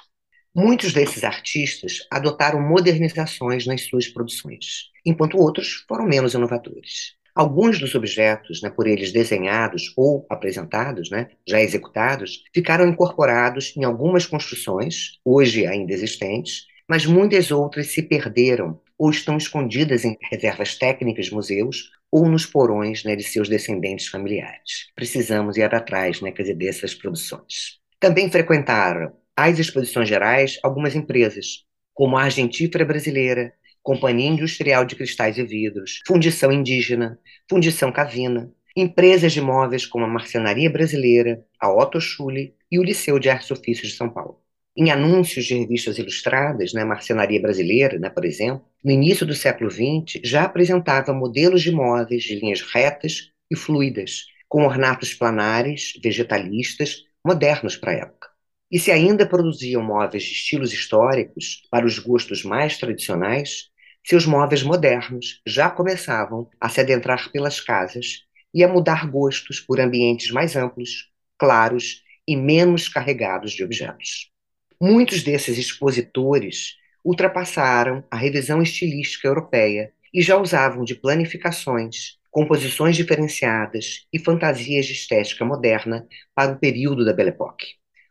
Muitos 0.53 0.93
desses 0.93 1.23
artistas 1.23 2.07
adotaram 2.09 2.61
modernizações 2.61 3.65
nas 3.65 3.81
suas 3.85 4.07
produções, 4.07 4.91
enquanto 5.05 5.37
outros 5.37 5.85
foram 5.87 6.05
menos 6.05 6.33
inovadores. 6.33 7.15
Alguns 7.35 7.79
dos 7.79 7.93
objetos, 7.95 8.61
né, 8.61 8.69
por 8.69 8.87
eles 8.87 9.11
desenhados 9.11 9.91
ou 9.97 10.25
apresentados, 10.29 11.09
né, 11.09 11.27
já 11.45 11.59
executados, 11.59 12.43
ficaram 12.53 12.87
incorporados 12.87 13.75
em 13.75 13.83
algumas 13.83 14.25
construções, 14.25 15.19
hoje 15.25 15.65
ainda 15.65 15.91
existentes, 15.91 16.65
mas 16.87 17.05
muitas 17.05 17.51
outras 17.51 17.87
se 17.87 18.01
perderam 18.01 18.79
ou 18.97 19.09
estão 19.09 19.35
escondidas 19.35 20.05
em 20.05 20.17
reservas 20.31 20.75
técnicas 20.77 21.29
museus 21.29 21.91
ou 22.15 22.29
nos 22.29 22.45
porões 22.45 23.03
né, 23.03 23.13
de 23.13 23.23
seus 23.23 23.49
descendentes 23.49 24.07
familiares. 24.07 24.89
Precisamos 24.95 25.57
ir 25.57 25.63
atrás 25.63 26.21
né, 26.21 26.31
dizer, 26.31 26.55
dessas 26.55 26.95
produções. 26.95 27.81
Também 27.99 28.31
frequentaram 28.31 29.11
as 29.35 29.59
exposições 29.59 30.07
gerais 30.07 30.57
algumas 30.63 30.95
empresas, 30.95 31.65
como 31.93 32.15
a 32.15 32.23
Argentífera 32.23 32.85
Brasileira, 32.85 33.53
Companhia 33.83 34.29
Industrial 34.29 34.85
de 34.85 34.95
Cristais 34.95 35.37
e 35.37 35.43
Vidros, 35.43 35.99
Fundição 36.07 36.53
Indígena, 36.53 37.19
Fundição 37.49 37.91
Cavina, 37.91 38.49
empresas 38.77 39.33
de 39.33 39.41
móveis 39.41 39.85
como 39.85 40.05
a 40.05 40.07
Marcenaria 40.07 40.69
Brasileira, 40.69 41.45
a 41.59 41.69
Otto 41.69 41.99
Schule 41.99 42.55
e 42.71 42.79
o 42.79 42.83
Liceu 42.83 43.19
de 43.19 43.29
Artes 43.29 43.51
Ofícios 43.51 43.89
de 43.89 43.97
São 43.97 44.09
Paulo 44.09 44.44
em 44.77 44.91
anúncios 44.91 45.45
de 45.45 45.55
revistas 45.55 45.97
ilustradas, 45.97 46.73
né, 46.73 46.83
Marcenaria 46.83 47.41
Brasileira, 47.41 47.97
né, 47.97 48.09
por 48.09 48.25
exemplo, 48.25 48.65
no 48.83 48.91
início 48.91 49.25
do 49.25 49.33
século 49.33 49.71
XX, 49.71 50.19
já 50.23 50.43
apresentava 50.43 51.13
modelos 51.13 51.61
de 51.61 51.71
móveis 51.71 52.23
de 52.23 52.35
linhas 52.35 52.61
retas 52.61 53.31
e 53.49 53.55
fluidas, 53.55 54.25
com 54.49 54.65
ornatos 54.65 55.13
planares, 55.13 55.93
vegetalistas, 56.03 57.03
modernos 57.25 57.77
para 57.77 57.91
a 57.91 57.95
época. 57.95 58.27
E 58.71 58.77
se 58.77 58.91
ainda 58.91 59.25
produziam 59.25 59.81
móveis 59.81 60.23
de 60.23 60.31
estilos 60.31 60.73
históricos 60.73 61.63
para 61.71 61.85
os 61.85 61.97
gostos 61.97 62.43
mais 62.43 62.77
tradicionais, 62.77 63.69
seus 64.05 64.25
móveis 64.25 64.61
modernos 64.61 65.41
já 65.47 65.69
começavam 65.69 66.49
a 66.59 66.69
se 66.69 66.81
adentrar 66.81 67.31
pelas 67.31 67.59
casas 67.59 68.23
e 68.53 68.63
a 68.63 68.67
mudar 68.67 69.09
gostos 69.09 69.59
por 69.59 69.79
ambientes 69.79 70.31
mais 70.31 70.55
amplos, 70.55 71.11
claros 71.37 72.03
e 72.27 72.35
menos 72.35 72.87
carregados 72.87 73.51
de 73.53 73.63
objetos. 73.63 74.34
Muitos 74.81 75.23
desses 75.23 75.57
expositores 75.57 76.75
ultrapassaram 77.03 78.03
a 78.11 78.17
revisão 78.17 78.61
estilística 78.61 79.27
europeia 79.27 79.93
e 80.13 80.21
já 80.21 80.37
usavam 80.37 80.83
de 80.83 80.95
planificações, 80.95 82.17
composições 82.29 82.95
diferenciadas 82.95 84.05
e 84.11 84.19
fantasias 84.19 84.85
de 84.85 84.93
estética 84.93 85.45
moderna 85.45 86.07
para 86.33 86.51
o 86.51 86.59
período 86.59 87.05
da 87.05 87.13
Belle 87.13 87.29
Époque, 87.29 87.67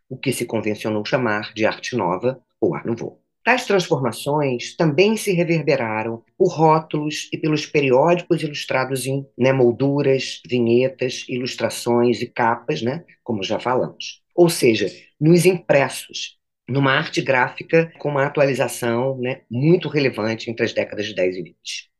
o 0.09 0.17
que 0.17 0.31
se 0.31 0.45
convencionou 0.45 1.05
chamar 1.05 1.53
de 1.53 1.65
arte 1.65 1.95
nova 1.95 2.41
ou 2.59 2.73
Art 2.73 2.85
Nouveau. 2.85 3.21
Tais 3.43 3.63
transformações 3.65 4.75
também 4.75 5.15
se 5.15 5.31
reverberaram 5.31 6.23
por 6.35 6.51
rótulos 6.51 7.29
e 7.31 7.37
pelos 7.37 7.67
periódicos 7.67 8.41
ilustrados 8.41 9.05
em 9.05 9.23
né, 9.37 9.53
molduras, 9.53 10.41
vinhetas, 10.49 11.25
ilustrações 11.29 12.23
e 12.23 12.25
capas, 12.25 12.81
né, 12.81 13.03
como 13.23 13.43
já 13.43 13.59
falamos. 13.59 14.23
Ou 14.35 14.49
seja, 14.49 14.87
nos 15.21 15.45
impressos, 15.45 16.39
numa 16.67 16.91
arte 16.91 17.21
gráfica 17.21 17.91
com 17.99 18.09
uma 18.09 18.25
atualização 18.25 19.17
né, 19.19 19.41
muito 19.49 19.87
relevante 19.87 20.49
entre 20.49 20.65
as 20.65 20.73
décadas 20.73 21.05
de 21.05 21.13
10 21.13 21.37
e 21.37 21.43
20. 21.43 21.55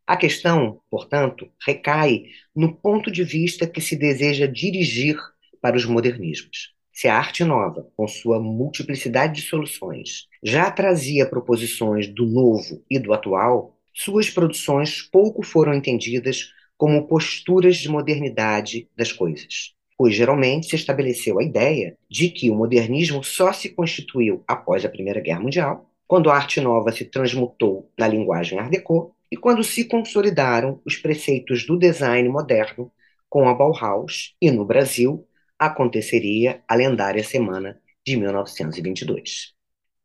A 0.08 0.18
questão, 0.18 0.82
portanto, 0.90 1.50
recai 1.66 2.26
no 2.56 2.76
ponto 2.76 3.12
de 3.12 3.24
vista 3.24 3.68
que 3.68 3.82
se 3.82 3.96
deseja 3.96 4.46
dirigir 4.46 5.18
para 5.62 5.76
os 5.76 5.86
modernismos. 5.86 6.74
Se 6.92 7.08
a 7.08 7.18
arte 7.18 7.44
nova, 7.44 7.88
com 7.96 8.08
sua 8.08 8.40
multiplicidade 8.40 9.42
de 9.42 9.42
soluções, 9.42 10.28
já 10.42 10.70
trazia 10.72 11.26
proposições 11.26 12.08
do 12.08 12.26
novo 12.26 12.84
e 12.90 12.98
do 12.98 13.14
atual, 13.14 13.78
suas 13.94 14.30
produções 14.30 15.02
pouco 15.02 15.44
foram 15.44 15.74
entendidas 15.74 16.52
como 16.78 17.08
posturas 17.08 17.78
de 17.78 17.90
modernidade 17.90 18.90
das 18.96 19.12
coisas 19.12 19.75
pois 19.98 20.14
geralmente 20.14 20.68
se 20.68 20.76
estabeleceu 20.76 21.40
a 21.40 21.44
ideia 21.44 21.98
de 22.10 22.30
que 22.30 22.50
o 22.50 22.56
modernismo 22.56 23.24
só 23.24 23.54
se 23.54 23.70
constituiu 23.70 24.44
após 24.48 24.84
a 24.84 24.90
Primeira 24.90 25.22
Guerra 25.22 25.40
Mundial, 25.40 25.90
quando 26.08 26.30
a 26.30 26.36
arte 26.36 26.62
nova 26.62 26.92
se 26.92 27.06
transmutou 27.06 27.92
na 27.98 28.08
linguagem 28.08 28.60
Art 28.60 28.70
Deco 28.70 29.16
e 29.32 29.38
quando 29.38 29.64
se 29.64 29.86
consolidaram 29.86 30.80
os 30.86 30.98
preceitos 30.98 31.66
do 31.66 31.78
design 31.78 32.28
moderno 32.30 32.92
com 33.30 33.50
a 33.50 33.54
Bauhaus, 33.54 34.36
e 34.42 34.52
no 34.52 34.64
Brasil 34.64 35.28
aconteceria 35.58 36.62
a 36.68 36.76
lendária 36.76 37.24
Semana 37.24 37.80
de 38.06 38.16
1922. 38.18 39.54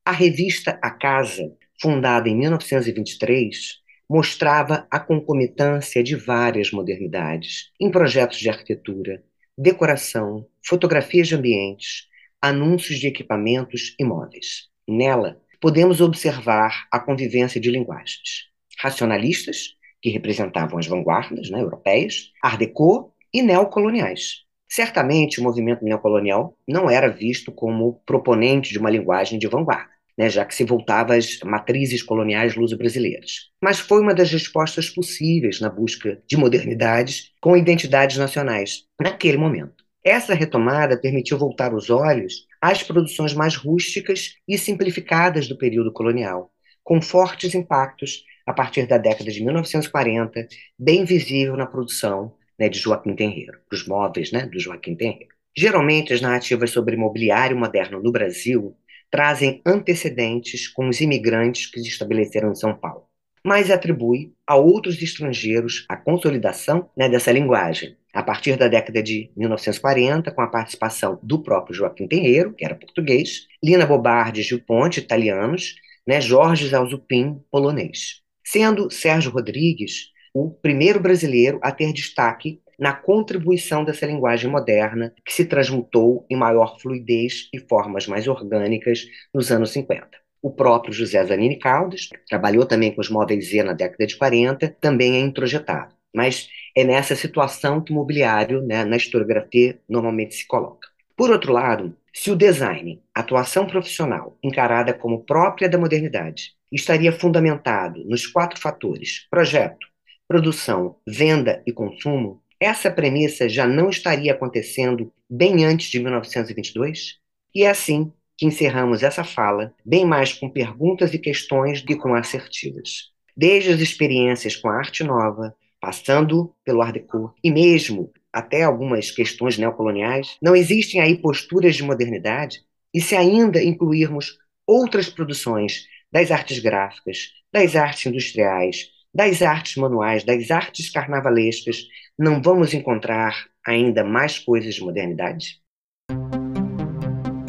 A 0.04 0.12
revista 0.12 0.78
A 0.82 0.90
Casa, 0.90 1.52
fundada 1.80 2.28
em 2.28 2.36
1923, 2.36 3.80
mostrava 4.08 4.86
a 4.90 4.98
concomitância 4.98 6.02
de 6.02 6.16
várias 6.16 6.72
modernidades 6.72 7.70
em 7.78 7.90
projetos 7.90 8.38
de 8.38 8.48
arquitetura, 8.48 9.22
decoração, 9.60 10.46
fotografias 10.66 11.28
de 11.28 11.34
ambientes, 11.34 12.06
anúncios 12.40 12.98
de 12.98 13.06
equipamentos 13.06 13.94
e 13.98 14.04
móveis. 14.04 14.68
Nela, 14.88 15.38
podemos 15.60 16.00
observar 16.00 16.88
a 16.90 16.98
convivência 16.98 17.60
de 17.60 17.70
linguagens. 17.70 18.48
Racionalistas, 18.78 19.76
que 20.00 20.08
representavam 20.08 20.78
as 20.78 20.86
vanguardas 20.86 21.50
né, 21.50 21.60
europeias, 21.60 22.30
art 22.42 22.58
déco 22.58 23.14
e 23.34 23.42
neocoloniais, 23.42 24.46
Certamente, 24.72 25.40
o 25.40 25.42
movimento 25.42 25.84
neocolonial 25.84 26.56
não 26.66 26.88
era 26.88 27.08
visto 27.08 27.50
como 27.50 28.00
proponente 28.06 28.70
de 28.70 28.78
uma 28.78 28.88
linguagem 28.88 29.36
de 29.36 29.48
vanguarda, 29.48 29.90
né, 30.20 30.28
já 30.28 30.44
que 30.44 30.54
se 30.54 30.64
voltava 30.64 31.14
às 31.14 31.40
matrizes 31.42 32.02
coloniais 32.02 32.54
luso-brasileiras. 32.54 33.48
Mas 33.58 33.78
foi 33.78 34.02
uma 34.02 34.14
das 34.14 34.30
respostas 34.30 34.90
possíveis 34.90 35.62
na 35.62 35.70
busca 35.70 36.22
de 36.28 36.36
modernidades 36.36 37.32
com 37.40 37.56
identidades 37.56 38.18
nacionais, 38.18 38.84
naquele 39.00 39.38
momento. 39.38 39.82
Essa 40.04 40.34
retomada 40.34 41.00
permitiu 41.00 41.38
voltar 41.38 41.72
os 41.72 41.88
olhos 41.88 42.46
às 42.60 42.82
produções 42.82 43.32
mais 43.32 43.56
rústicas 43.56 44.34
e 44.46 44.58
simplificadas 44.58 45.48
do 45.48 45.56
período 45.56 45.90
colonial, 45.90 46.52
com 46.84 47.00
fortes 47.00 47.54
impactos 47.54 48.22
a 48.46 48.52
partir 48.52 48.86
da 48.86 48.98
década 48.98 49.30
de 49.30 49.42
1940, 49.42 50.46
bem 50.78 51.02
visível 51.06 51.56
na 51.56 51.64
produção 51.64 52.34
né, 52.58 52.68
de 52.68 52.78
Joaquim 52.78 53.16
Tenreiro, 53.16 53.58
os 53.72 53.86
móveis 53.88 54.30
né, 54.32 54.44
do 54.44 54.60
Joaquim 54.60 54.94
Tenreiro. 54.94 55.34
Geralmente, 55.56 56.12
as 56.12 56.20
narrativas 56.20 56.70
sobre 56.72 56.94
imobiliário 56.94 57.56
moderno 57.56 58.02
no 58.02 58.12
Brasil 58.12 58.76
trazem 59.10 59.60
antecedentes 59.66 60.68
com 60.68 60.88
os 60.88 61.00
imigrantes 61.00 61.66
que 61.66 61.80
se 61.80 61.88
estabeleceram 61.88 62.52
em 62.52 62.54
São 62.54 62.74
Paulo, 62.74 63.04
mas 63.44 63.70
atribui 63.70 64.32
a 64.46 64.56
outros 64.56 65.00
estrangeiros 65.02 65.84
a 65.88 65.96
consolidação 65.96 66.88
né, 66.96 67.08
dessa 67.08 67.32
linguagem, 67.32 67.96
a 68.12 68.22
partir 68.22 68.56
da 68.56 68.68
década 68.68 69.02
de 69.02 69.30
1940, 69.36 70.30
com 70.30 70.42
a 70.42 70.46
participação 70.46 71.18
do 71.22 71.42
próprio 71.42 71.74
Joaquim 71.74 72.06
Tenreiro, 72.06 72.52
que 72.52 72.64
era 72.64 72.74
português, 72.74 73.46
Lina 73.62 73.86
Bobardi 73.86 74.42
Gil 74.42 74.60
Ponte, 74.60 75.00
italianos, 75.00 75.76
né, 76.06 76.20
Jorge 76.20 76.68
Zalzupin, 76.68 77.40
polonês. 77.50 78.20
Sendo 78.44 78.90
Sérgio 78.90 79.30
Rodrigues 79.30 80.10
o 80.32 80.50
primeiro 80.50 81.00
brasileiro 81.00 81.58
a 81.62 81.72
ter 81.72 81.92
destaque 81.92 82.60
na 82.80 82.94
contribuição 82.94 83.84
dessa 83.84 84.06
linguagem 84.06 84.50
moderna 84.50 85.12
que 85.22 85.34
se 85.34 85.44
transmutou 85.44 86.26
em 86.30 86.36
maior 86.36 86.80
fluidez 86.80 87.50
e 87.52 87.58
formas 87.58 88.06
mais 88.06 88.26
orgânicas 88.26 89.04
nos 89.34 89.52
anos 89.52 89.70
50. 89.72 90.08
O 90.42 90.50
próprio 90.50 90.94
José 90.94 91.22
Zanini 91.22 91.58
Caldas 91.58 92.08
trabalhou 92.26 92.64
também 92.64 92.94
com 92.94 93.02
os 93.02 93.10
móveis 93.10 93.50
Z 93.50 93.62
na 93.62 93.74
década 93.74 94.06
de 94.06 94.16
40, 94.16 94.74
também 94.80 95.16
é 95.16 95.20
introjetado. 95.20 95.94
Mas 96.14 96.48
é 96.74 96.82
nessa 96.82 97.14
situação 97.14 97.82
que 97.82 97.92
o 97.92 97.94
mobiliário, 97.94 98.62
né, 98.62 98.82
na 98.82 98.96
historiografia, 98.96 99.78
normalmente 99.86 100.34
se 100.34 100.46
coloca. 100.46 100.88
Por 101.14 101.30
outro 101.30 101.52
lado, 101.52 101.94
se 102.14 102.30
o 102.30 102.36
design, 102.36 103.02
atuação 103.14 103.66
profissional, 103.66 104.38
encarada 104.42 104.94
como 104.94 105.22
própria 105.22 105.68
da 105.68 105.76
modernidade, 105.76 106.54
estaria 106.72 107.12
fundamentado 107.12 108.02
nos 108.06 108.26
quatro 108.26 108.58
fatores: 108.58 109.26
projeto, 109.30 109.86
produção, 110.26 110.96
venda 111.06 111.62
e 111.66 111.72
consumo, 111.72 112.42
essa 112.60 112.90
premissa 112.90 113.48
já 113.48 113.66
não 113.66 113.88
estaria 113.88 114.32
acontecendo 114.32 115.10
bem 115.28 115.64
antes 115.64 115.90
de 115.90 115.98
1922? 115.98 117.16
E 117.54 117.64
é 117.64 117.70
assim 117.70 118.12
que 118.36 118.46
encerramos 118.46 119.02
essa 119.02 119.24
fala, 119.24 119.74
bem 119.84 120.04
mais 120.04 120.32
com 120.32 120.48
perguntas 120.48 121.12
e 121.14 121.18
questões 121.18 121.80
do 121.80 121.86
que 121.86 121.96
com 121.96 122.14
assertivas. 122.14 123.10
Desde 123.36 123.72
as 123.72 123.80
experiências 123.80 124.56
com 124.56 124.68
a 124.68 124.76
arte 124.76 125.02
nova, 125.02 125.54
passando 125.80 126.54
pelo 126.64 126.82
Art 126.82 126.92
Deco 126.92 127.34
e 127.42 127.50
mesmo 127.50 128.12
até 128.32 128.62
algumas 128.62 129.10
questões 129.10 129.56
neocoloniais, 129.56 130.36
não 130.40 130.54
existem 130.54 131.00
aí 131.00 131.16
posturas 131.16 131.74
de 131.74 131.82
modernidade? 131.82 132.62
E 132.92 133.00
se 133.00 133.16
ainda 133.16 133.62
incluirmos 133.62 134.38
outras 134.66 135.08
produções 135.08 135.86
das 136.12 136.30
artes 136.30 136.58
gráficas, 136.58 137.30
das 137.52 137.74
artes 137.74 138.06
industriais, 138.06 138.90
das 139.12 139.42
artes 139.42 139.76
manuais, 139.76 140.22
das 140.24 140.50
artes 140.50 140.90
carnavalescas, 140.90 141.86
não 142.20 142.42
vamos 142.42 142.74
encontrar 142.74 143.34
ainda 143.66 144.04
mais 144.04 144.38
coisas 144.38 144.74
de 144.74 144.82
modernidade? 144.82 145.58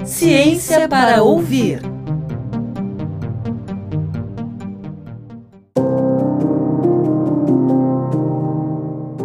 Ciência 0.05 0.87
para 0.87 1.21
ouvir. 1.21 1.81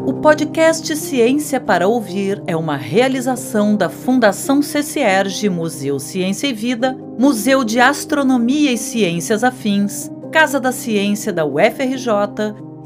O 0.04 0.14
podcast 0.20 0.96
Ciência 0.96 1.60
para 1.60 1.86
Ouvir 1.86 2.42
é 2.48 2.56
uma 2.56 2.76
realização 2.76 3.76
da 3.76 3.88
Fundação 3.88 4.60
CCERG 4.60 5.48
Museu 5.48 6.00
Ciência 6.00 6.48
e 6.48 6.52
Vida, 6.52 6.98
Museu 7.16 7.62
de 7.62 7.78
Astronomia 7.78 8.72
e 8.72 8.76
Ciências 8.76 9.44
Afins 9.44 10.10
Casa 10.32 10.58
da 10.58 10.72
Ciência 10.72 11.32
da 11.32 11.46
UFRJ, 11.46 12.10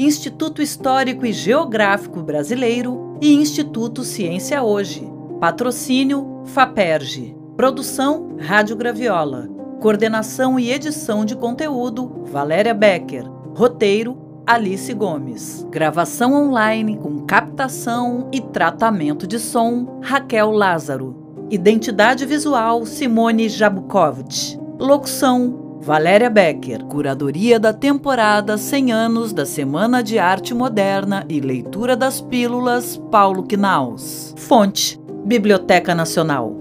Instituto 0.03 0.63
Histórico 0.63 1.27
e 1.27 1.33
Geográfico 1.33 2.23
Brasileiro 2.23 3.19
e 3.21 3.35
Instituto 3.35 4.03
Ciência 4.03 4.63
Hoje. 4.63 5.07
Patrocínio 5.39 6.41
FAPERJ. 6.47 7.37
Produção 7.55 8.35
Rádio 8.41 8.77
Graviola. 8.77 9.47
Coordenação 9.79 10.59
e 10.59 10.73
edição 10.73 11.23
de 11.23 11.37
conteúdo 11.37 12.25
Valéria 12.33 12.73
Becker. 12.73 13.31
Roteiro 13.55 14.43
Alice 14.47 14.91
Gomes. 14.95 15.67
Gravação 15.71 16.33
online 16.33 16.97
com 16.97 17.27
captação 17.27 18.31
e 18.33 18.41
tratamento 18.41 19.27
de 19.27 19.39
som 19.39 20.01
Raquel 20.03 20.51
Lázaro. 20.51 21.45
Identidade 21.51 22.25
visual 22.25 22.87
Simone 22.87 23.51
Jabukovic. 23.51 24.59
Locução 24.79 25.70
Valéria 25.83 26.29
Becker, 26.29 26.85
curadoria 26.85 27.59
da 27.59 27.73
temporada 27.73 28.59
100 28.59 28.93
anos 28.93 29.33
da 29.33 29.47
Semana 29.47 30.03
de 30.03 30.19
Arte 30.19 30.53
Moderna 30.53 31.25
e 31.27 31.41
leitura 31.41 31.97
das 31.97 32.21
pílulas 32.21 33.01
Paulo 33.11 33.43
Knaus. 33.45 34.35
Fonte: 34.37 35.01
Biblioteca 35.25 35.95
Nacional. 35.95 36.55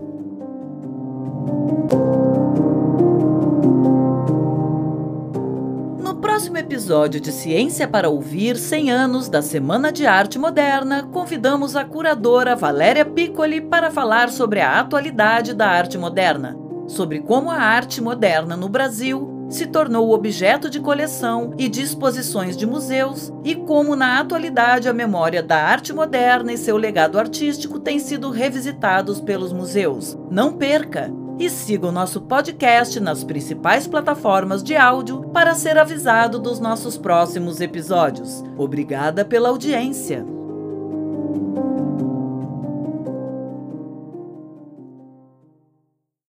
No 6.01 6.15
próximo 6.15 6.58
episódio 6.58 7.19
de 7.19 7.34
Ciência 7.34 7.89
para 7.89 8.08
Ouvir 8.08 8.55
100 8.55 8.89
anos 8.89 9.27
da 9.27 9.41
Semana 9.41 9.91
de 9.91 10.05
Arte 10.05 10.39
Moderna, 10.39 11.03
convidamos 11.12 11.75
a 11.75 11.84
curadora 11.84 12.55
Valéria 12.55 13.03
Piccoli 13.03 13.60
para 13.60 13.91
falar 13.91 14.29
sobre 14.29 14.62
a 14.62 14.79
atualidade 14.79 15.53
da 15.53 15.67
arte 15.67 15.97
moderna 15.97 16.68
sobre 16.89 17.19
como 17.19 17.49
a 17.49 17.56
arte 17.56 18.02
moderna 18.02 18.58
no 18.58 18.67
Brasil 18.67 19.47
se 19.49 19.65
tornou 19.65 20.12
objeto 20.13 20.69
de 20.69 20.80
coleção 20.80 21.54
e 21.58 21.67
de 21.67 21.82
exposições 21.82 22.56
de 22.56 22.67
museus 22.67 23.34
e 23.43 23.56
como 23.56 23.95
na 23.95 24.19
atualidade 24.19 24.88
a 24.88 24.93
memória 24.93 25.41
da 25.41 25.58
arte 25.58 25.91
moderna 25.91 26.54
e 26.54 26.58
seu 26.58 26.78
legado 26.78 27.17
artístico 27.17 27.80
têm 27.80 27.97
sido 27.99 28.30
revisitados 28.30 29.19
pelos 29.19 29.52
museus. 29.52 30.17
Não 30.30 30.54
perca! 30.54 31.12
E 31.39 31.49
siga 31.49 31.88
o 31.88 31.91
nosso 31.91 32.19
podcast 32.21 32.99
nas 32.99 33.23
principais 33.23 33.88
plataformas 33.88 34.62
de 34.62 34.75
áudio 34.75 35.21
para 35.30 35.56
ser 35.56 35.78
avisado 35.78 36.38
dos 36.38 36.60
nossos 36.60 36.97
próximos 36.97 37.62
episódios. 37.62 38.43
Obrigada 38.58 39.23
pela 39.23 39.47
audiência! 39.47 40.38